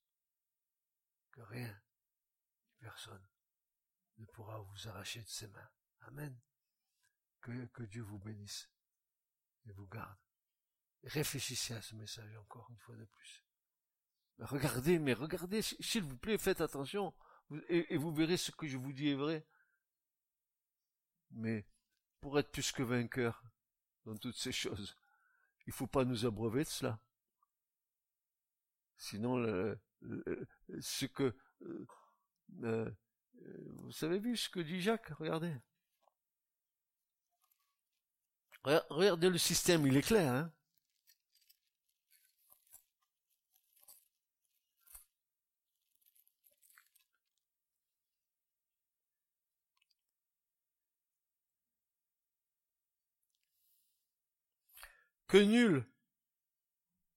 que 1.32 1.40
rien, 1.42 1.82
personne 2.78 3.26
ne 4.18 4.26
pourra 4.26 4.58
vous 4.60 4.88
arracher 4.88 5.22
de 5.22 5.28
ses 5.28 5.48
mains. 5.48 5.70
Amen. 6.02 6.38
Que, 7.40 7.66
que 7.66 7.82
Dieu 7.84 8.02
vous 8.02 8.18
bénisse 8.18 8.70
et 9.66 9.72
vous 9.72 9.86
garde. 9.86 10.18
Réfléchissez 11.04 11.74
à 11.74 11.82
ce 11.82 11.94
message 11.96 12.36
encore 12.36 12.68
une 12.70 12.78
fois 12.78 12.96
de 12.96 13.04
plus. 13.04 13.44
Regardez, 14.38 14.98
mais 14.98 15.12
regardez, 15.12 15.62
s'il 15.62 16.02
vous 16.02 16.16
plaît, 16.16 16.38
faites 16.38 16.60
attention, 16.60 17.14
et, 17.68 17.96
vous 17.96 18.14
verrez 18.14 18.36
ce 18.36 18.50
que 18.50 18.66
je 18.66 18.76
vous 18.76 18.92
dis 18.92 19.10
est 19.10 19.14
vrai. 19.14 19.46
Mais 21.32 21.66
pour 22.20 22.38
être 22.38 22.50
plus 22.50 22.72
que 22.72 22.82
vainqueur 22.82 23.42
dans 24.04 24.16
toutes 24.16 24.36
ces 24.36 24.52
choses, 24.52 24.96
il 25.66 25.72
faut 25.72 25.86
pas 25.86 26.04
nous 26.04 26.24
abreuver 26.24 26.64
de 26.64 26.68
cela. 26.68 27.00
Sinon, 28.96 29.76
ce 30.80 31.06
que 31.06 31.34
euh, 31.62 31.86
euh, 32.64 32.90
vous 33.76 33.92
savez 33.92 34.18
vu 34.18 34.36
ce 34.36 34.48
que 34.48 34.60
dit 34.60 34.80
Jacques? 34.80 35.08
Regardez. 35.18 35.54
Regardez 38.64 39.28
le 39.28 39.38
système, 39.38 39.86
il 39.86 39.96
est 39.96 40.02
clair. 40.02 40.32
Hein 40.32 40.52
que 55.32 55.38
nul, 55.38 55.82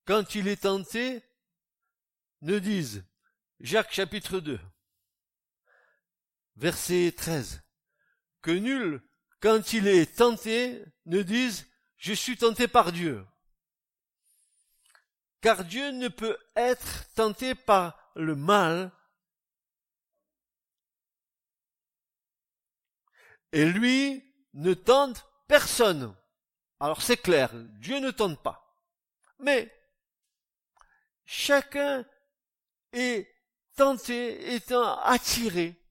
quand 0.06 0.36
il 0.36 0.48
est 0.48 0.62
tenté, 0.62 1.22
ne 2.44 2.60
dise, 2.60 3.04
Jacques 3.60 3.92
chapitre 3.92 4.40
2, 4.40 4.58
verset 6.56 7.12
13, 7.12 7.62
que 8.42 8.52
nul, 8.52 9.06
quand 9.42 9.74
il 9.74 9.90
est 9.90 10.16
tenté, 10.16 10.82
ne 11.06 11.24
dise, 11.24 11.68
je 11.98 12.14
suis 12.14 12.38
tenté 12.38 12.70
par 12.70 12.94
Dieu. 12.94 13.28
Car 15.42 15.66
Dieu 15.66 15.92
ne 15.92 16.08
peut 16.08 16.38
être 16.56 17.14
tenté 17.16 17.54
par 17.54 18.14
le 18.16 18.38
mal, 18.38 18.94
et 23.52 23.66
lui 23.66 24.24
ne 24.54 24.74
tente 24.74 25.30
personne. 25.50 26.16
Alors 26.80 27.02
c'est 27.02 27.18
clair, 27.18 27.52
Dieu 27.80 28.00
ne 28.00 28.12
tente 28.12 28.42
pas. 28.42 28.76
Mais 29.40 29.72
chacun 31.26 32.06
est 32.92 33.28
tenté, 33.76 34.56
étant 34.56 35.00
attiré. 35.02 35.82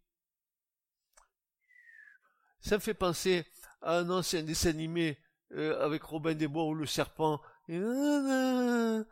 Ça 2.60 2.76
me 2.76 2.80
fait 2.80 2.94
penser 2.94 3.46
à 3.82 3.98
un 3.98 4.10
ancien 4.10 4.42
dessin 4.42 4.70
animé 4.70 5.18
euh, 5.52 5.84
avec 5.84 6.02
Robin 6.02 6.34
des 6.34 6.48
Bois 6.48 6.64
où 6.64 6.74
le 6.74 6.86
serpent 6.86 7.40
L'autre 7.68 9.06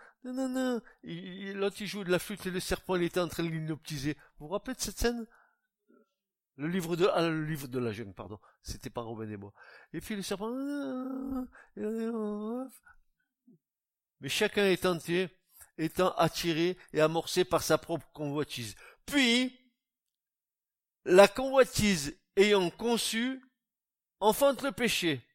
il 1.80 1.86
joue 1.86 2.04
de 2.04 2.10
la 2.10 2.18
flûte 2.18 2.44
et 2.46 2.50
le 2.50 2.60
serpent 2.60 2.96
il 2.96 3.04
était 3.04 3.20
en 3.20 3.28
train 3.28 3.42
de 3.42 3.48
l'hypnotiser. 3.48 4.16
Vous 4.38 4.46
vous 4.46 4.52
rappelez 4.52 4.74
de 4.74 4.80
cette 4.80 4.98
scène? 4.98 5.26
Le 6.56 6.68
livre 6.68 6.96
de, 6.96 7.08
ah, 7.12 7.28
le 7.28 7.44
livre 7.44 7.66
de 7.68 7.78
la 7.78 7.92
jeune, 7.92 8.14
pardon. 8.14 8.38
C'était 8.62 8.90
pas 8.90 9.02
Robin 9.02 9.26
des 9.26 9.36
Bois. 9.36 9.54
Et 9.92 10.00
puis 10.00 10.16
le 10.16 10.22
serpent, 10.22 10.50
mais 14.22 14.28
chacun 14.28 14.66
est 14.66 14.82
tenté, 14.82 15.28
étant 15.78 16.14
attiré 16.14 16.76
et 16.92 17.00
amorcé 17.00 17.44
par 17.44 17.62
sa 17.62 17.76
propre 17.76 18.06
convoitise. 18.12 18.76
Puis, 19.04 19.58
la 21.04 21.26
convoitise 21.26 22.16
ayant 22.36 22.70
conçu, 22.70 23.42
enfante 24.20 24.62
le 24.62 24.70
péché. 24.70 25.26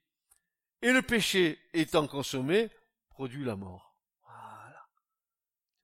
Et 0.81 0.93
le 0.93 1.01
péché 1.01 1.59
étant 1.73 2.07
consommé, 2.07 2.69
produit 3.09 3.43
la 3.43 3.57
mort. 3.57 3.97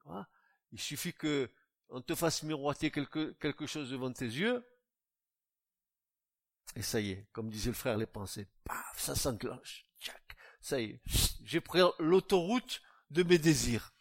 Voilà. 0.06 0.30
Il 0.72 0.80
suffit 0.80 1.14
que 1.14 1.50
on 1.90 2.02
te 2.02 2.16
fasse 2.16 2.44
miroiter 2.44 2.90
quelque, 2.90 3.32
quelque 3.34 3.68
chose 3.68 3.92
devant 3.92 4.12
tes 4.12 4.26
yeux, 4.26 4.66
et 6.76 6.82
ça 6.82 7.00
y 7.00 7.12
est, 7.12 7.28
comme 7.32 7.50
disait 7.50 7.70
le 7.70 7.76
frère, 7.76 7.98
les 7.98 8.08
pensées, 8.08 8.48
paf, 8.64 9.00
ça 9.00 9.16
s'enclenche. 9.16 9.86
Ça 10.62 10.80
y 10.80 10.92
est, 10.92 11.02
j'ai 11.44 11.60
pris 11.60 11.82
l'autoroute 12.00 12.82
de 13.10 13.24
mes 13.24 13.38
désirs. 13.38 13.94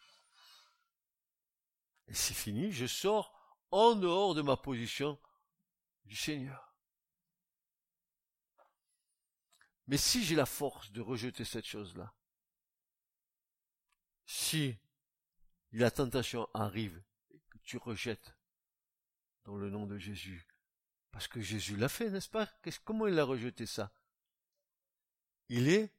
Et 2.07 2.15
c'est 2.15 2.35
fini, 2.35 2.71
je 2.71 2.87
sors 2.87 3.35
en 3.73 3.97
dehors 3.97 4.35
de 4.35 4.43
ma 4.43 4.57
position 4.57 5.19
du 6.05 6.15
Seigneur. 6.15 6.73
Mais 9.89 9.97
si 9.97 10.25
j'ai 10.25 10.37
la 10.37 10.47
force 10.47 10.93
de 10.93 11.01
rejeter 11.01 11.45
cette 11.45 11.67
chose-là, 11.67 12.15
si 14.25 14.79
la 15.73 15.91
tentation 15.91 16.49
arrive 16.55 17.03
et 17.31 17.41
que 17.51 17.59
tu 17.59 17.77
rejettes 17.77 18.37
dans 19.45 19.57
le 19.57 19.69
nom 19.69 19.87
de 19.87 19.99
Jésus, 19.99 20.47
parce 21.13 21.29
que 21.29 21.41
Jésus 21.41 21.77
l'a 21.77 21.89
fait, 21.89 22.11
n'est-ce 22.11 22.29
pas? 22.29 22.49
Comment 22.85 23.07
il 23.07 23.19
a 23.19 23.25
rejeté 23.25 23.67
ça? 23.67 23.93
Il 25.49 25.69
est 25.69 25.95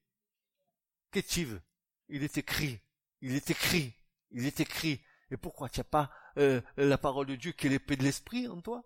kétive. 1.11 1.61
Il 2.09 2.23
est 2.23 2.37
écrit. 2.37 2.81
Il 3.21 3.35
est 3.35 3.49
écrit. 3.49 3.95
Il 4.31 4.45
est 4.45 4.59
écrit. 4.59 5.01
Et 5.29 5.37
pourquoi 5.37 5.69
tu 5.69 5.79
n'as 5.79 5.85
pas 5.85 6.11
euh, 6.37 6.61
la 6.75 6.97
parole 6.97 7.27
de 7.27 7.35
Dieu 7.35 7.51
qui 7.51 7.67
est 7.67 7.69
l'épée 7.69 7.95
de 7.95 8.03
l'esprit 8.03 8.47
en 8.47 8.59
toi? 8.59 8.83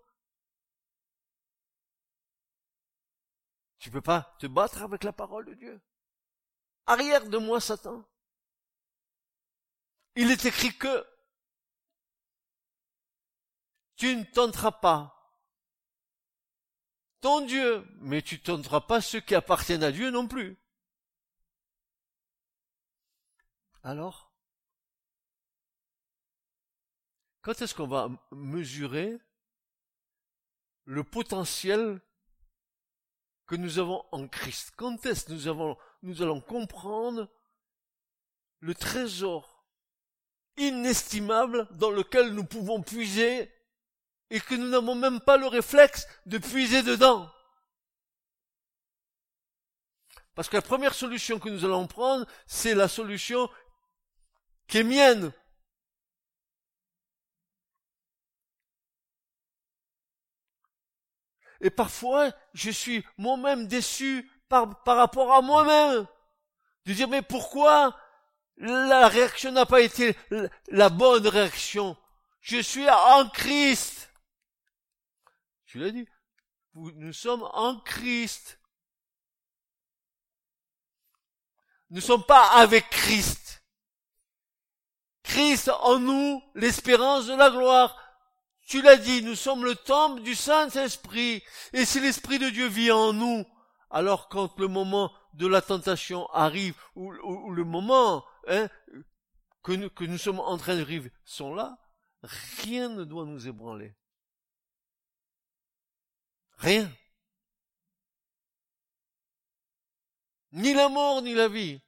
Tu 3.78 3.90
peux 3.90 4.02
pas 4.02 4.36
te 4.38 4.46
battre 4.46 4.82
avec 4.82 5.04
la 5.04 5.12
parole 5.12 5.46
de 5.46 5.54
Dieu. 5.54 5.80
Arrière 6.86 7.26
de 7.26 7.38
moi, 7.38 7.60
Satan. 7.60 8.06
Il 10.14 10.30
est 10.30 10.44
écrit 10.44 10.76
que 10.76 11.06
tu 13.96 14.14
ne 14.14 14.24
tenteras 14.24 14.72
pas 14.72 15.17
ton 17.20 17.40
Dieu, 17.40 17.86
mais 18.00 18.22
tu 18.22 18.40
tenteras 18.40 18.80
pas 18.80 19.00
ceux 19.00 19.20
qui 19.20 19.34
appartiennent 19.34 19.82
à 19.82 19.92
Dieu 19.92 20.10
non 20.10 20.26
plus. 20.26 20.58
Alors, 23.82 24.32
quand 27.42 27.62
est-ce 27.62 27.74
qu'on 27.74 27.86
va 27.86 28.08
mesurer 28.30 29.18
le 30.84 31.04
potentiel 31.04 32.00
que 33.46 33.56
nous 33.56 33.78
avons 33.78 34.04
en 34.12 34.28
Christ? 34.28 34.72
Quand 34.76 35.06
est-ce 35.06 35.24
que 35.24 35.32
nous, 35.32 35.48
avons, 35.48 35.78
nous 36.02 36.22
allons 36.22 36.40
comprendre 36.40 37.28
le 38.60 38.74
trésor 38.74 39.64
inestimable 40.56 41.68
dans 41.76 41.90
lequel 41.90 42.34
nous 42.34 42.44
pouvons 42.44 42.82
puiser 42.82 43.50
et 44.30 44.40
que 44.40 44.54
nous 44.54 44.68
n'avons 44.68 44.94
même 44.94 45.20
pas 45.20 45.36
le 45.36 45.46
réflexe 45.46 46.06
de 46.26 46.38
puiser 46.38 46.82
dedans. 46.82 47.30
Parce 50.34 50.48
que 50.48 50.56
la 50.56 50.62
première 50.62 50.94
solution 50.94 51.38
que 51.38 51.48
nous 51.48 51.64
allons 51.64 51.86
prendre, 51.86 52.26
c'est 52.46 52.74
la 52.74 52.86
solution 52.86 53.50
qui 54.68 54.78
est 54.78 54.84
mienne. 54.84 55.32
Et 61.60 61.70
parfois, 61.70 62.30
je 62.54 62.70
suis 62.70 63.04
moi-même 63.16 63.66
déçu 63.66 64.30
par, 64.48 64.82
par 64.84 64.96
rapport 64.96 65.32
à 65.32 65.42
moi-même. 65.42 66.06
De 66.86 66.92
dire, 66.92 67.08
mais 67.08 67.22
pourquoi 67.22 67.98
la 68.58 69.08
réaction 69.08 69.50
n'a 69.50 69.66
pas 69.66 69.80
été 69.80 70.16
la 70.68 70.88
bonne 70.88 71.26
réaction? 71.26 71.96
Je 72.40 72.58
suis 72.58 72.88
en 72.88 73.28
Christ. 73.28 73.97
Tu 75.68 75.78
l'as 75.78 75.90
dit. 75.90 76.08
Nous 76.74 77.12
sommes 77.12 77.46
en 77.52 77.78
Christ. 77.80 78.58
Nous 81.90 81.96
ne 81.96 82.00
sommes 82.00 82.24
pas 82.24 82.48
avec 82.54 82.88
Christ. 82.88 83.62
Christ 85.22 85.70
en 85.82 85.98
nous, 85.98 86.42
l'espérance 86.54 87.26
de 87.26 87.34
la 87.34 87.50
gloire. 87.50 87.98
Tu 88.66 88.80
l'as 88.80 88.96
dit, 88.96 89.22
nous 89.22 89.34
sommes 89.34 89.62
le 89.62 89.74
temple 89.74 90.22
du 90.22 90.34
Saint-Esprit. 90.34 91.42
Et 91.74 91.84
si 91.84 92.00
l'Esprit 92.00 92.38
de 92.38 92.48
Dieu 92.48 92.66
vit 92.66 92.90
en 92.90 93.12
nous, 93.12 93.44
alors 93.90 94.28
quand 94.28 94.58
le 94.58 94.68
moment 94.68 95.12
de 95.34 95.46
la 95.46 95.60
tentation 95.60 96.26
arrive, 96.28 96.76
ou, 96.94 97.10
le 97.12 97.64
moment 97.64 98.24
hein, 98.46 98.68
que, 99.62 99.72
nous, 99.72 99.90
que 99.90 100.04
nous 100.04 100.18
sommes 100.18 100.40
en 100.40 100.56
train 100.56 100.76
de 100.76 100.82
vivre 100.82 101.10
sont 101.24 101.54
là, 101.54 101.78
rien 102.62 102.88
ne 102.88 103.04
doit 103.04 103.26
nous 103.26 103.48
ébranler. 103.48 103.97
Rien. 106.58 106.90
Ni 110.52 110.74
la 110.74 110.88
mort, 110.88 111.22
ni 111.22 111.34
la 111.34 111.48
vie. 111.48 111.80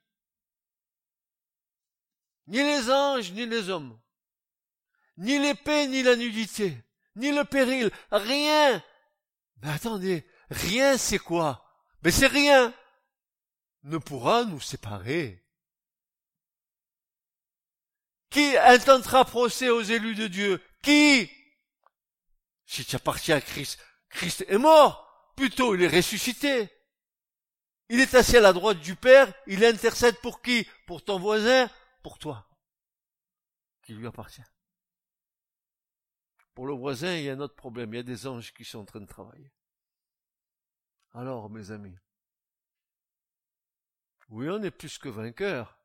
Ni 2.46 2.58
les 2.58 2.90
anges, 2.90 3.32
ni 3.32 3.46
les 3.46 3.68
hommes. 3.68 4.00
Ni 5.16 5.38
l'épée, 5.38 5.86
ni 5.86 6.02
la 6.02 6.16
nudité. 6.16 6.76
Ni 7.16 7.30
le 7.32 7.44
péril. 7.44 7.90
Rien. 8.10 8.82
Mais 9.62 9.70
attendez, 9.70 10.26
rien 10.50 10.96
c'est 10.96 11.18
quoi? 11.18 11.66
Mais 12.02 12.10
c'est 12.10 12.26
rien. 12.26 12.74
Ne 13.82 13.98
pourra 13.98 14.44
nous 14.44 14.60
séparer. 14.60 15.44
Qui 18.30 18.56
intentera 18.58 19.24
procès 19.24 19.70
aux 19.70 19.82
élus 19.82 20.14
de 20.14 20.28
Dieu? 20.28 20.62
Qui? 20.82 21.30
Si 22.64 22.84
tu 22.84 22.94
appartiens 22.94 23.36
à 23.36 23.40
Christ, 23.40 23.78
Christ 24.10 24.44
est 24.48 24.58
mort. 24.58 25.32
Plutôt, 25.36 25.74
il 25.74 25.82
est 25.82 25.96
ressuscité. 25.96 26.70
Il 27.88 27.98
est 27.98 28.14
assis 28.14 28.36
à 28.36 28.40
la 28.40 28.52
droite 28.52 28.78
du 28.78 28.94
Père, 28.94 29.32
il 29.48 29.64
intercède 29.64 30.20
pour 30.20 30.42
qui? 30.42 30.64
Pour 30.86 31.04
ton 31.04 31.18
voisin, 31.18 31.68
pour 32.04 32.20
toi, 32.20 32.48
qui 33.82 33.94
lui 33.94 34.06
appartient. 34.06 34.44
Pour 36.54 36.68
le 36.68 36.72
voisin, 36.72 37.16
il 37.16 37.24
y 37.24 37.30
a 37.30 37.32
un 37.32 37.40
autre 37.40 37.56
problème, 37.56 37.92
il 37.92 37.96
y 37.96 38.00
a 38.00 38.04
des 38.04 38.28
anges 38.28 38.52
qui 38.52 38.64
sont 38.64 38.78
en 38.78 38.84
train 38.84 39.00
de 39.00 39.06
travailler. 39.06 39.50
Alors, 41.14 41.50
mes 41.50 41.72
amis, 41.72 41.96
oui, 44.28 44.48
on 44.48 44.62
est 44.62 44.70
plus 44.70 44.96
que 44.98 45.08
vainqueurs, 45.08 45.76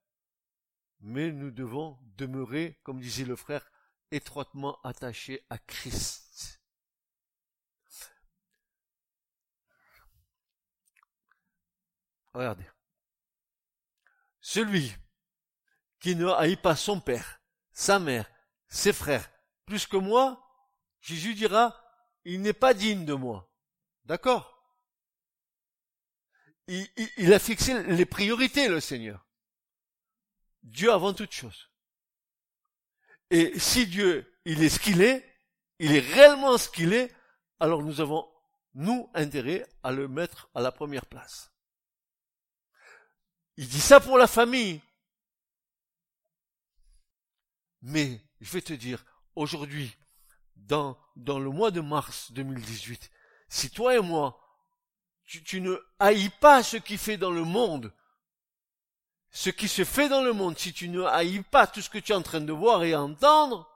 mais 0.99 1.31
nous 1.31 1.49
devons 1.49 1.97
demeurer, 2.17 2.79
comme 2.83 2.99
disait 2.99 3.25
le 3.25 3.35
frère, 3.35 3.67
étroitement 4.11 4.79
attachés 4.83 5.43
à 5.49 5.57
Christ. 5.57 6.61
Regardez. 12.35 12.65
Celui 14.41 14.93
qui 16.01 16.17
ne 16.17 16.27
haït 16.27 16.57
pas 16.57 16.75
son 16.75 16.99
père, 16.99 17.41
sa 17.71 17.97
mère, 17.97 18.29
ses 18.67 18.91
frères, 18.91 19.31
plus 19.65 19.87
que 19.87 19.95
moi, 19.95 20.45
Jésus 20.99 21.33
dira, 21.33 21.81
il 22.25 22.41
n'est 22.41 22.51
pas 22.51 22.73
digne 22.73 23.05
de 23.05 23.13
moi. 23.13 23.49
D'accord? 24.03 24.51
Il, 26.67 26.85
il, 27.17 27.33
a 27.33 27.39
fixé 27.39 27.81
les 27.83 28.05
priorités, 28.05 28.67
le 28.67 28.81
Seigneur. 28.81 29.25
Dieu 30.61 30.91
avant 30.91 31.13
toute 31.13 31.31
chose. 31.31 31.69
Et 33.29 33.57
si 33.57 33.87
Dieu, 33.87 34.39
il 34.43 34.61
est 34.61 34.69
ce 34.69 34.79
qu'il 34.79 35.01
est, 35.01 35.25
il 35.79 35.95
est 35.95 36.13
réellement 36.13 36.57
ce 36.57 36.67
qu'il 36.67 36.91
est, 36.91 37.15
alors 37.61 37.81
nous 37.81 38.01
avons, 38.01 38.29
nous, 38.73 39.09
intérêt 39.13 39.65
à 39.83 39.91
le 39.91 40.09
mettre 40.09 40.49
à 40.53 40.59
la 40.59 40.73
première 40.73 41.05
place. 41.05 41.54
Il 43.57 43.67
dit 43.67 43.81
ça 43.81 43.99
pour 43.99 44.17
la 44.17 44.27
famille. 44.27 44.81
Mais 47.81 48.21
je 48.41 48.51
vais 48.51 48.61
te 48.61 48.73
dire, 48.73 49.05
aujourd'hui, 49.35 49.95
dans, 50.55 50.97
dans 51.15 51.39
le 51.39 51.49
mois 51.49 51.71
de 51.71 51.81
mars 51.81 52.31
2018, 52.31 53.11
si 53.47 53.69
toi 53.69 53.95
et 53.95 54.01
moi, 54.01 54.41
tu, 55.25 55.43
tu 55.43 55.61
ne 55.61 55.75
haïs 55.99 56.29
pas 56.29 56.63
ce 56.63 56.77
qui 56.77 56.97
fait 56.97 57.17
dans 57.17 57.31
le 57.31 57.43
monde, 57.43 57.93
ce 59.31 59.49
qui 59.49 59.67
se 59.67 59.83
fait 59.83 60.09
dans 60.09 60.23
le 60.23 60.33
monde, 60.33 60.57
si 60.57 60.73
tu 60.73 60.89
ne 60.89 61.03
haïs 61.03 61.43
pas 61.43 61.67
tout 61.67 61.81
ce 61.81 61.89
que 61.89 61.97
tu 61.97 62.11
es 62.11 62.15
en 62.15 62.21
train 62.21 62.41
de 62.41 62.53
voir 62.53 62.83
et 62.83 62.95
entendre, 62.95 63.69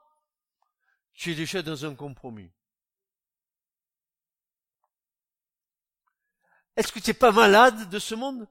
tu 1.12 1.32
es 1.32 1.34
déjà 1.34 1.62
dans 1.62 1.84
un 1.84 1.94
compromis. 1.94 2.50
Est-ce 6.76 6.92
que 6.92 6.98
tu 6.98 7.10
n'es 7.10 7.14
pas 7.14 7.32
malade 7.32 7.90
de 7.90 7.98
ce 7.98 8.14
monde? 8.14 8.48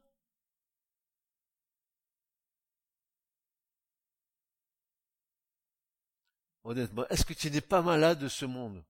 Honnêtement, 6.64 7.08
est-ce 7.10 7.26
que 7.26 7.34
tu 7.34 7.50
n'es 7.52 7.62
pas 7.62 7.82
malade 7.82 8.20
de 8.20 8.28
ce 8.28 8.46
monde? 8.46 8.84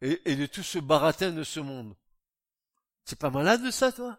Et, 0.00 0.36
de 0.36 0.46
tout 0.46 0.62
ce 0.62 0.78
baratin 0.78 1.32
de 1.32 1.42
ce 1.42 1.60
monde? 1.60 1.96
Tu 3.04 3.14
n'es 3.14 3.18
pas 3.18 3.30
malade 3.30 3.62
de 3.62 3.70
ça, 3.70 3.92
toi? 3.92 4.18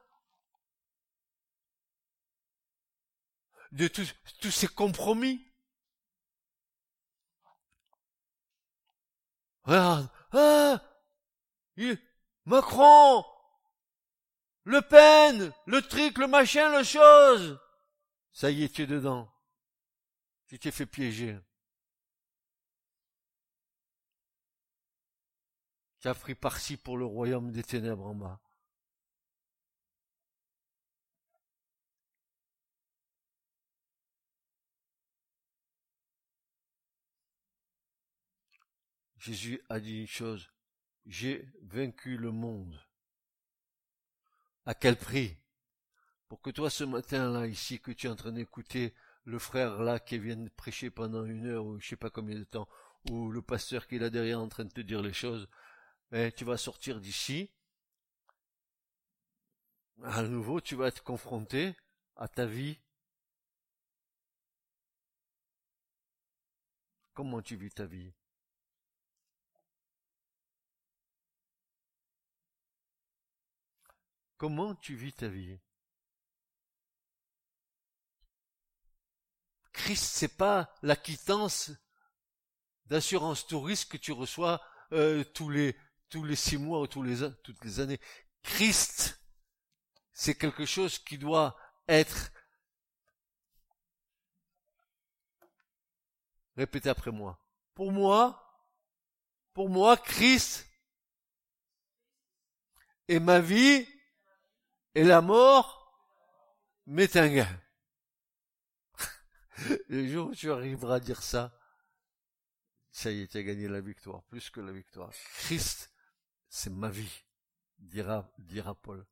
De 3.72 3.88
tous 3.88 4.52
ces 4.52 4.68
compromis? 4.68 5.46
Regarde, 9.64 10.10
ah, 10.32 10.82
Macron, 12.46 13.26
Le 14.64 14.82
Pen, 14.82 15.52
le 15.66 15.82
truc, 15.82 16.18
le 16.18 16.28
machin, 16.28 16.78
le 16.78 16.84
chose. 16.84 17.60
Ça 18.32 18.50
y 18.50 18.64
est, 18.64 18.74
tu 18.74 18.84
es 18.84 18.88
dedans. 18.88 19.30
Tu 20.48 20.58
t'es 20.58 20.72
fait 20.72 20.86
piéger. 20.86 21.38
Qui 26.00 26.08
a 26.08 26.14
pris 26.14 26.36
parti 26.36 26.78
pour 26.78 26.98
le 26.98 27.06
royaume 27.06 27.52
des 27.52 27.64
ténèbres 27.64 28.06
en 28.06 28.16
bas. 28.16 28.40
Jésus 39.18 39.62
a 39.70 39.80
dit 39.80 40.00
une 40.02 40.08
chose, 40.08 40.50
j'ai 41.06 41.52
vaincu 41.62 42.18
le 42.18 42.32
monde. 42.32 42.80
À 44.66 44.74
quel 44.74 44.96
prix? 44.96 45.36
Pour 46.30 46.42
que 46.42 46.50
toi 46.50 46.70
ce 46.70 46.84
matin-là, 46.84 47.48
ici, 47.48 47.80
que 47.80 47.92
tu 47.92 48.08
es 48.08 48.10
en 48.10 48.16
train 48.16 48.32
d'écouter 48.32 48.94
le 49.26 49.40
frère 49.40 49.82
là 49.82 50.00
qui 50.00 50.18
vient 50.18 50.38
de 50.38 50.50
prêcher 50.50 50.90
pendant 50.90 51.26
une 51.26 51.46
heure 51.48 51.66
ou 51.66 51.80
je 51.80 51.88
sais 51.90 51.96
pas 51.98 52.10
combien 52.10 52.38
de 52.38 52.46
temps, 52.46 52.70
ou 53.10 53.30
le 53.30 53.42
pasteur 53.42 53.88
qui 53.88 53.96
est 53.96 54.00
là 54.00 54.10
derrière 54.10 54.40
en 54.40 54.48
train 54.48 54.64
de 54.66 54.72
te 54.72 54.82
dire 54.82 55.02
les 55.02 55.14
choses, 55.14 55.50
et 56.12 56.32
tu 56.32 56.46
vas 56.46 56.58
sortir 56.58 57.00
d'ici. 57.00 57.50
À 60.04 60.22
nouveau, 60.24 60.62
tu 60.62 60.76
vas 60.76 60.88
être 60.88 61.04
confronté 61.04 61.76
à 62.16 62.28
ta 62.28 62.46
vie. 62.46 62.80
Comment 67.14 67.42
tu 67.42 67.56
vis 67.56 67.72
ta 67.72 67.86
vie? 67.86 68.14
Comment 74.38 74.76
tu 74.76 74.96
vis 74.96 75.14
ta 75.14 75.28
vie? 75.28 75.60
Christ, 79.74 80.06
c'est 80.06 80.38
pas 80.38 80.72
la 80.84 80.96
quittance 80.96 81.72
d'assurance 82.86 83.48
touriste 83.48 83.92
que 83.92 83.98
tu 83.98 84.12
reçois 84.12 84.62
euh, 84.92 85.24
tous 85.24 85.50
les 85.50 85.76
tous 86.10 86.24
les 86.24 86.36
six 86.36 86.58
mois 86.58 86.82
ou 86.82 86.88
tous 86.88 87.04
les, 87.04 87.30
toutes 87.44 87.64
les 87.64 87.80
années. 87.80 88.00
Christ, 88.44 89.22
c'est 90.14 90.36
quelque 90.36 90.66
chose 90.66 91.00
qui 91.00 91.18
doit 91.18 91.58
être 91.88 92.32
Répétez 96.58 96.90
après 96.90 97.12
moi. 97.12 97.40
Pour 97.76 97.92
moi, 97.92 98.44
pour 99.54 99.70
moi, 99.70 99.96
Christ 99.96 100.68
est 103.08 103.20
ma 103.20 103.40
vie 103.40 103.88
et 104.96 105.04
la 105.04 105.22
mort 105.22 105.94
m'est 106.88 107.16
un 107.16 107.28
gain. 107.28 107.62
Le 109.88 110.08
jour 110.08 110.30
où 110.30 110.36
tu 110.36 110.52
arriveras 110.52 110.96
à 110.96 111.00
dire 111.00 111.22
ça, 111.22 111.56
ça 112.92 113.12
y 113.12 113.22
est, 113.22 113.28
tu 113.28 113.38
as 113.38 113.44
gagné 113.44 113.68
la 113.68 113.80
victoire, 113.80 114.24
plus 114.24 114.50
que 114.50 114.60
la 114.60 114.72
victoire. 114.72 115.12
Christ 115.12 115.94
c'est 116.58 116.72
ma 116.72 116.90
vie, 116.90 117.24
dira, 117.78 118.34
dira 118.40 118.74
Paul. 118.74 119.06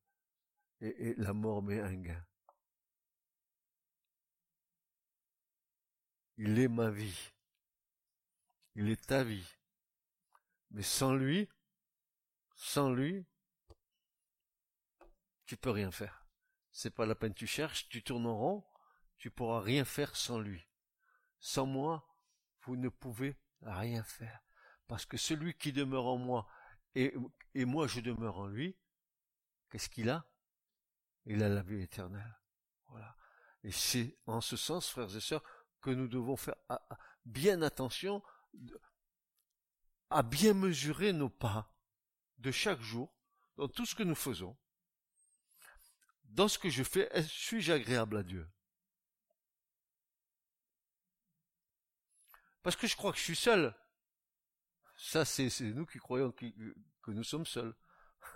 Et, 0.82 1.14
la 1.18 1.32
mort 1.32 1.62
m'est 1.62 1.80
un 1.80 1.94
gain. 1.94 2.26
il 6.38 6.58
est 6.58 6.68
ma 6.68 6.90
vie. 6.90 7.34
Il 8.74 8.90
est 8.90 9.06
ta 9.06 9.24
vie. 9.24 9.48
Mais 10.72 10.82
sans 10.82 11.14
lui, 11.14 11.48
sans 12.56 12.92
lui, 12.92 13.28
tu 15.46 15.56
peux 15.56 15.70
rien 15.70 15.92
faire. 15.92 16.26
C'est 16.72 16.96
pas 16.96 17.06
la 17.06 17.14
peine, 17.14 17.36
tu 17.36 17.46
cherches, 17.46 17.88
tu 17.90 18.02
tournes 18.02 18.26
en 18.26 18.36
rond, 18.36 18.68
tu 19.20 19.30
pourras 19.30 19.62
rien 19.62 19.86
faire 19.86 20.16
sans 20.16 20.40
lui. 20.40 20.68
Sans 21.40 21.68
moi, 21.68 22.08
vous 22.62 22.76
ne 22.76 22.90
pouvez 22.90 23.38
rien 23.62 24.02
faire. 24.02 24.42
Parce 24.88 25.06
que 25.06 25.18
celui 25.18 25.54
qui 25.54 25.72
demeure 25.72 26.08
en 26.08 26.18
moi 26.18 26.48
et, 26.96 27.14
moi 27.66 27.88
je 27.88 28.00
demeure 28.00 28.38
en 28.38 28.48
lui, 28.48 28.76
qu'est-ce 29.70 29.90
qu'il 29.90 30.10
a? 30.10 30.26
Il 31.26 31.44
a 31.44 31.50
la 31.50 31.62
vie 31.62 31.82
éternelle. 31.82 32.40
Voilà. 32.88 33.16
Et 33.64 33.72
c'est 33.72 34.18
en 34.26 34.42
ce 34.42 34.58
sens, 34.58 34.90
frères 34.90 35.16
et 35.16 35.22
sœurs, 35.22 35.44
que 35.82 35.90
nous 35.90 36.08
devons 36.08 36.36
faire 36.36 36.56
bien 37.26 37.62
attention 37.62 38.24
à 40.10 40.24
bien 40.24 40.54
mesurer 40.54 41.14
nos 41.14 41.30
pas 41.30 41.74
de 42.38 42.52
chaque 42.52 42.82
jour 42.82 43.14
dans 43.58 43.68
tout 43.68 43.86
ce 43.86 43.96
que 43.96 44.04
nous 44.04 44.16
faisons. 44.16 44.58
Dans 46.26 46.48
ce 46.48 46.60
que 46.60 46.70
je 46.70 46.84
fais, 46.84 47.10
suis-je 47.24 47.72
agréable 47.72 48.18
à 48.18 48.24
Dieu? 48.24 48.50
Parce 52.62 52.76
que 52.76 52.88
je 52.88 52.96
crois 52.96 53.12
que 53.12 53.18
je 53.18 53.24
suis 53.24 53.36
seul. 53.36 53.76
Ça, 55.06 55.24
c'est 55.24 55.62
nous 55.62 55.86
qui 55.86 56.00
croyons 56.00 56.32
que, 56.32 57.12
nous 57.12 57.24
sommes 57.24 57.46
seuls. 57.46 57.76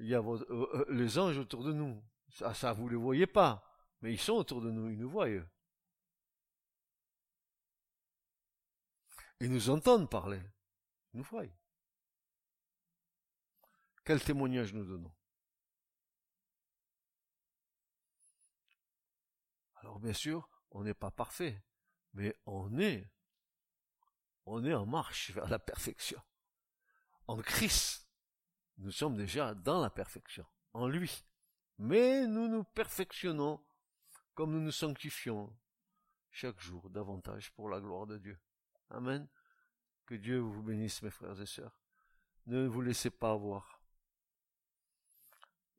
Il 0.00 0.06
y 0.06 0.16
a 0.16 0.20
euh, 0.20 0.44
euh, 0.50 0.84
les 0.90 1.16
anges 1.16 1.38
autour 1.38 1.62
de 1.62 1.72
nous. 1.72 2.02
Ça, 2.28 2.52
ça, 2.54 2.72
vous 2.72 2.88
les 2.88 2.96
voyez 2.96 3.28
pas. 3.28 3.62
Mais 4.02 4.12
ils 4.12 4.20
sont 4.20 4.32
autour 4.32 4.60
de 4.60 4.70
nous, 4.72 4.90
ils 4.90 4.98
nous 4.98 5.08
voient. 5.08 5.28
Ils 5.28 5.46
nous 9.50 9.70
entendent 9.70 10.10
parler. 10.10 10.42
Ils 11.14 11.18
nous 11.18 11.22
voient. 11.22 11.44
Quel 14.04 14.20
témoignage 14.20 14.74
nous 14.74 14.84
donnons? 14.84 15.14
Alors 19.76 20.00
bien 20.00 20.12
sûr, 20.12 20.50
on 20.72 20.82
n'est 20.82 20.94
pas 20.94 21.12
parfait, 21.12 21.62
mais 22.12 22.36
on 22.44 22.76
est 22.80 23.08
on 24.46 24.64
est 24.64 24.74
en 24.74 24.86
marche 24.86 25.32
vers 25.32 25.48
la 25.48 25.58
perfection. 25.58 26.20
En 27.26 27.36
Christ, 27.38 28.08
nous 28.78 28.92
sommes 28.92 29.16
déjà 29.16 29.54
dans 29.54 29.80
la 29.80 29.90
perfection, 29.90 30.46
en 30.72 30.86
lui. 30.86 31.24
Mais 31.78 32.26
nous 32.26 32.48
nous 32.48 32.64
perfectionnons 32.64 33.60
comme 34.34 34.52
nous 34.52 34.60
nous 34.60 34.72
sanctifions 34.72 35.54
chaque 36.30 36.60
jour 36.60 36.88
davantage 36.90 37.52
pour 37.52 37.68
la 37.68 37.80
gloire 37.80 38.06
de 38.06 38.18
Dieu. 38.18 38.38
Amen. 38.90 39.26
Que 40.04 40.14
Dieu 40.14 40.38
vous 40.38 40.62
bénisse, 40.62 41.02
mes 41.02 41.10
frères 41.10 41.40
et 41.40 41.46
sœurs. 41.46 41.80
Ne 42.46 42.66
vous 42.66 42.82
laissez 42.82 43.10
pas 43.10 43.32
avoir. 43.32 43.80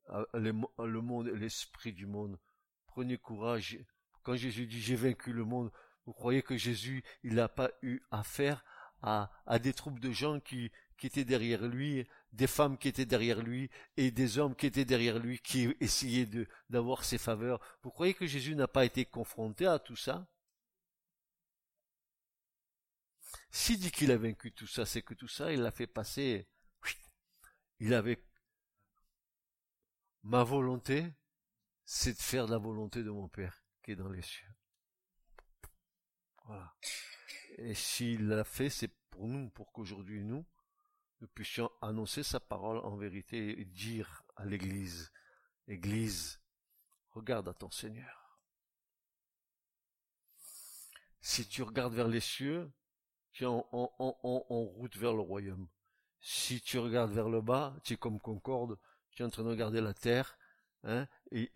Ah, 0.08 0.24
le 0.34 1.00
monde 1.00 1.28
l'esprit 1.28 1.92
du 1.92 2.06
monde. 2.06 2.38
Prenez 2.86 3.16
courage. 3.16 3.78
Quand 4.22 4.34
Jésus 4.34 4.66
dit 4.66 4.80
j'ai 4.80 4.96
vaincu 4.96 5.32
le 5.32 5.44
monde, 5.44 5.70
vous 6.08 6.14
croyez 6.14 6.42
que 6.42 6.56
Jésus, 6.56 7.04
il 7.22 7.34
n'a 7.34 7.50
pas 7.50 7.70
eu 7.82 8.00
affaire 8.10 8.64
à, 9.02 9.30
des 9.58 9.74
troupes 9.74 10.00
de 10.00 10.10
gens 10.10 10.40
qui, 10.40 10.72
étaient 11.02 11.26
derrière 11.26 11.66
lui, 11.66 12.06
des 12.32 12.46
femmes 12.46 12.78
qui 12.78 12.88
étaient 12.88 13.04
derrière 13.04 13.42
lui, 13.42 13.68
et 13.98 14.10
des 14.10 14.38
hommes 14.38 14.56
qui 14.56 14.64
étaient 14.64 14.86
derrière 14.86 15.18
lui, 15.18 15.38
qui 15.38 15.68
essayaient 15.80 16.26
d'avoir 16.70 17.04
ses 17.04 17.18
faveurs? 17.18 17.60
Vous 17.82 17.90
croyez 17.90 18.14
que 18.14 18.26
Jésus 18.26 18.54
n'a 18.54 18.66
pas 18.66 18.86
été 18.86 19.04
confronté 19.04 19.66
à 19.66 19.78
tout 19.78 19.96
ça? 19.96 20.26
S'il 23.50 23.78
dit 23.78 23.90
qu'il 23.90 24.10
a 24.10 24.16
vaincu 24.16 24.50
tout 24.52 24.66
ça, 24.66 24.86
c'est 24.86 25.02
que 25.02 25.12
tout 25.12 25.28
ça, 25.28 25.52
il 25.52 25.60
l'a 25.60 25.72
fait 25.72 25.86
passer. 25.86 26.48
Il 27.80 27.92
avait 27.92 28.24
ma 30.22 30.42
volonté, 30.42 31.12
c'est 31.84 32.14
de 32.14 32.22
faire 32.22 32.46
la 32.46 32.56
volonté 32.56 33.02
de 33.02 33.10
mon 33.10 33.28
Père 33.28 33.62
qui 33.84 33.90
est 33.90 33.96
dans 33.96 34.08
les 34.08 34.22
cieux. 34.22 34.57
Et 37.58 37.74
s'il 37.74 38.28
l'a 38.28 38.44
fait, 38.44 38.70
c'est 38.70 38.92
pour 39.10 39.26
nous, 39.26 39.50
pour 39.50 39.72
qu'aujourd'hui 39.72 40.22
nous, 40.22 40.44
nous 41.20 41.28
puissions 41.28 41.70
annoncer 41.82 42.22
sa 42.22 42.40
parole 42.40 42.78
en 42.78 42.96
vérité 42.96 43.60
et 43.60 43.64
dire 43.64 44.22
à 44.36 44.44
l'Église, 44.44 45.12
Église, 45.66 46.40
regarde 47.10 47.48
à 47.48 47.54
ton 47.54 47.70
Seigneur. 47.70 48.40
Si 51.20 51.46
tu 51.46 51.62
regardes 51.62 51.94
vers 51.94 52.08
les 52.08 52.20
cieux, 52.20 52.70
tu 53.32 53.44
es 53.44 53.46
en, 53.46 53.60
route 53.70 54.96
vers 54.96 55.12
le 55.12 55.20
royaume. 55.20 55.68
Si 56.20 56.60
tu 56.60 56.78
regardes 56.78 57.12
vers 57.12 57.28
le 57.28 57.40
bas, 57.40 57.76
tu 57.84 57.94
es 57.94 57.96
comme 57.96 58.20
Concorde, 58.20 58.78
tu 59.10 59.22
es 59.22 59.24
en 59.24 59.30
train 59.30 59.44
de 59.44 59.48
regarder 59.48 59.80
la 59.80 59.94
terre, 59.94 60.38
hein, 60.84 61.06
et, 61.30 61.50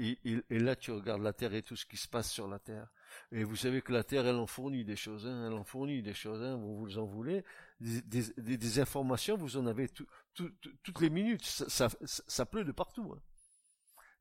là 0.51 0.77
tu 0.77 0.91
regardes 0.91 1.23
la 1.23 1.33
terre 1.33 1.55
et 1.55 1.63
tout 1.63 1.77
ce 1.77 1.87
qui 1.87 1.97
se 1.97 2.09
passe 2.09 2.31
sur 2.31 2.49
la 2.49 2.59
terre. 2.59 2.93
Et 3.33 3.45
vous 3.45 3.57
savez 3.57 3.83
que 3.83 3.93
la 3.93 4.05
Terre, 4.05 4.27
elle 4.27 4.37
en 4.37 4.47
fournit 4.47 4.85
des 4.85 4.97
choses, 4.97 5.27
hein, 5.27 5.47
elle 5.47 5.55
en 5.55 5.65
fournit 5.65 6.03
des 6.03 6.15
choses, 6.15 6.43
hein, 6.43 6.57
vous 6.57 6.77
vous 6.77 6.99
en 6.99 7.07
voulez, 7.07 7.45
des, 7.81 8.79
informations, 8.79 9.37
vous 9.37 9.57
en 9.57 9.67
avez 9.67 9.89
toutes 9.89 11.01
les 11.01 11.11
minutes, 11.11 11.45
ça, 11.45 11.89
ça, 12.05 12.47
pleut 12.47 12.65
de 12.65 12.73
partout. 12.73 13.15
Hein. 13.17 13.23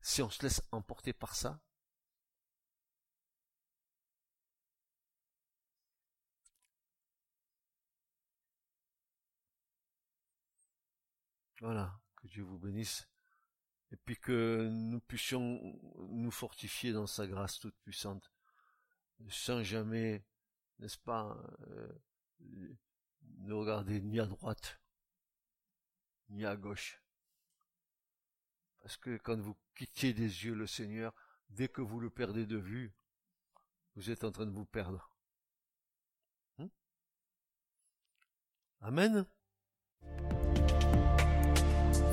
Si 0.00 0.22
on 0.22 0.30
se 0.30 0.42
laisse 0.42 0.62
emporter 0.72 1.12
par 1.12 1.34
ça, 1.34 1.60
Voilà, 11.62 11.96
que 12.16 12.26
Dieu 12.26 12.42
vous 12.42 12.58
bénisse. 12.58 13.08
Et 13.92 13.96
puis 13.96 14.16
que 14.16 14.68
nous 14.68 15.00
puissions 15.00 15.60
nous 16.08 16.30
fortifier 16.32 16.92
dans 16.92 17.06
sa 17.06 17.26
grâce 17.28 17.60
toute 17.60 17.76
puissante 17.84 18.31
sans 19.28 19.62
jamais, 19.62 20.24
n'est-ce 20.78 20.98
pas, 20.98 21.36
euh, 21.68 21.92
ne 23.38 23.52
regarder 23.52 24.00
ni 24.00 24.18
à 24.20 24.26
droite, 24.26 24.80
ni 26.30 26.44
à 26.44 26.56
gauche. 26.56 27.00
Parce 28.80 28.96
que 28.96 29.16
quand 29.16 29.38
vous 29.38 29.56
quittez 29.74 30.12
des 30.12 30.44
yeux 30.44 30.54
le 30.54 30.66
Seigneur, 30.66 31.14
dès 31.50 31.68
que 31.68 31.80
vous 31.80 32.00
le 32.00 32.10
perdez 32.10 32.46
de 32.46 32.56
vue, 32.56 32.92
vous 33.94 34.10
êtes 34.10 34.24
en 34.24 34.32
train 34.32 34.46
de 34.46 34.50
vous 34.50 34.64
perdre. 34.64 35.14
Hmm? 36.58 36.66
Amen. 38.80 39.24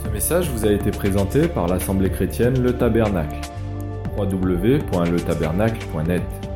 Ce 0.03 0.07
message 0.09 0.49
vous 0.49 0.65
a 0.65 0.71
été 0.71 0.91
présenté 0.91 1.47
par 1.47 1.67
l'Assemblée 1.67 2.11
chrétienne 2.11 2.61
Le 2.61 2.77
Tabernacle. 2.77 3.39
www.letabernacle.net 4.17 6.48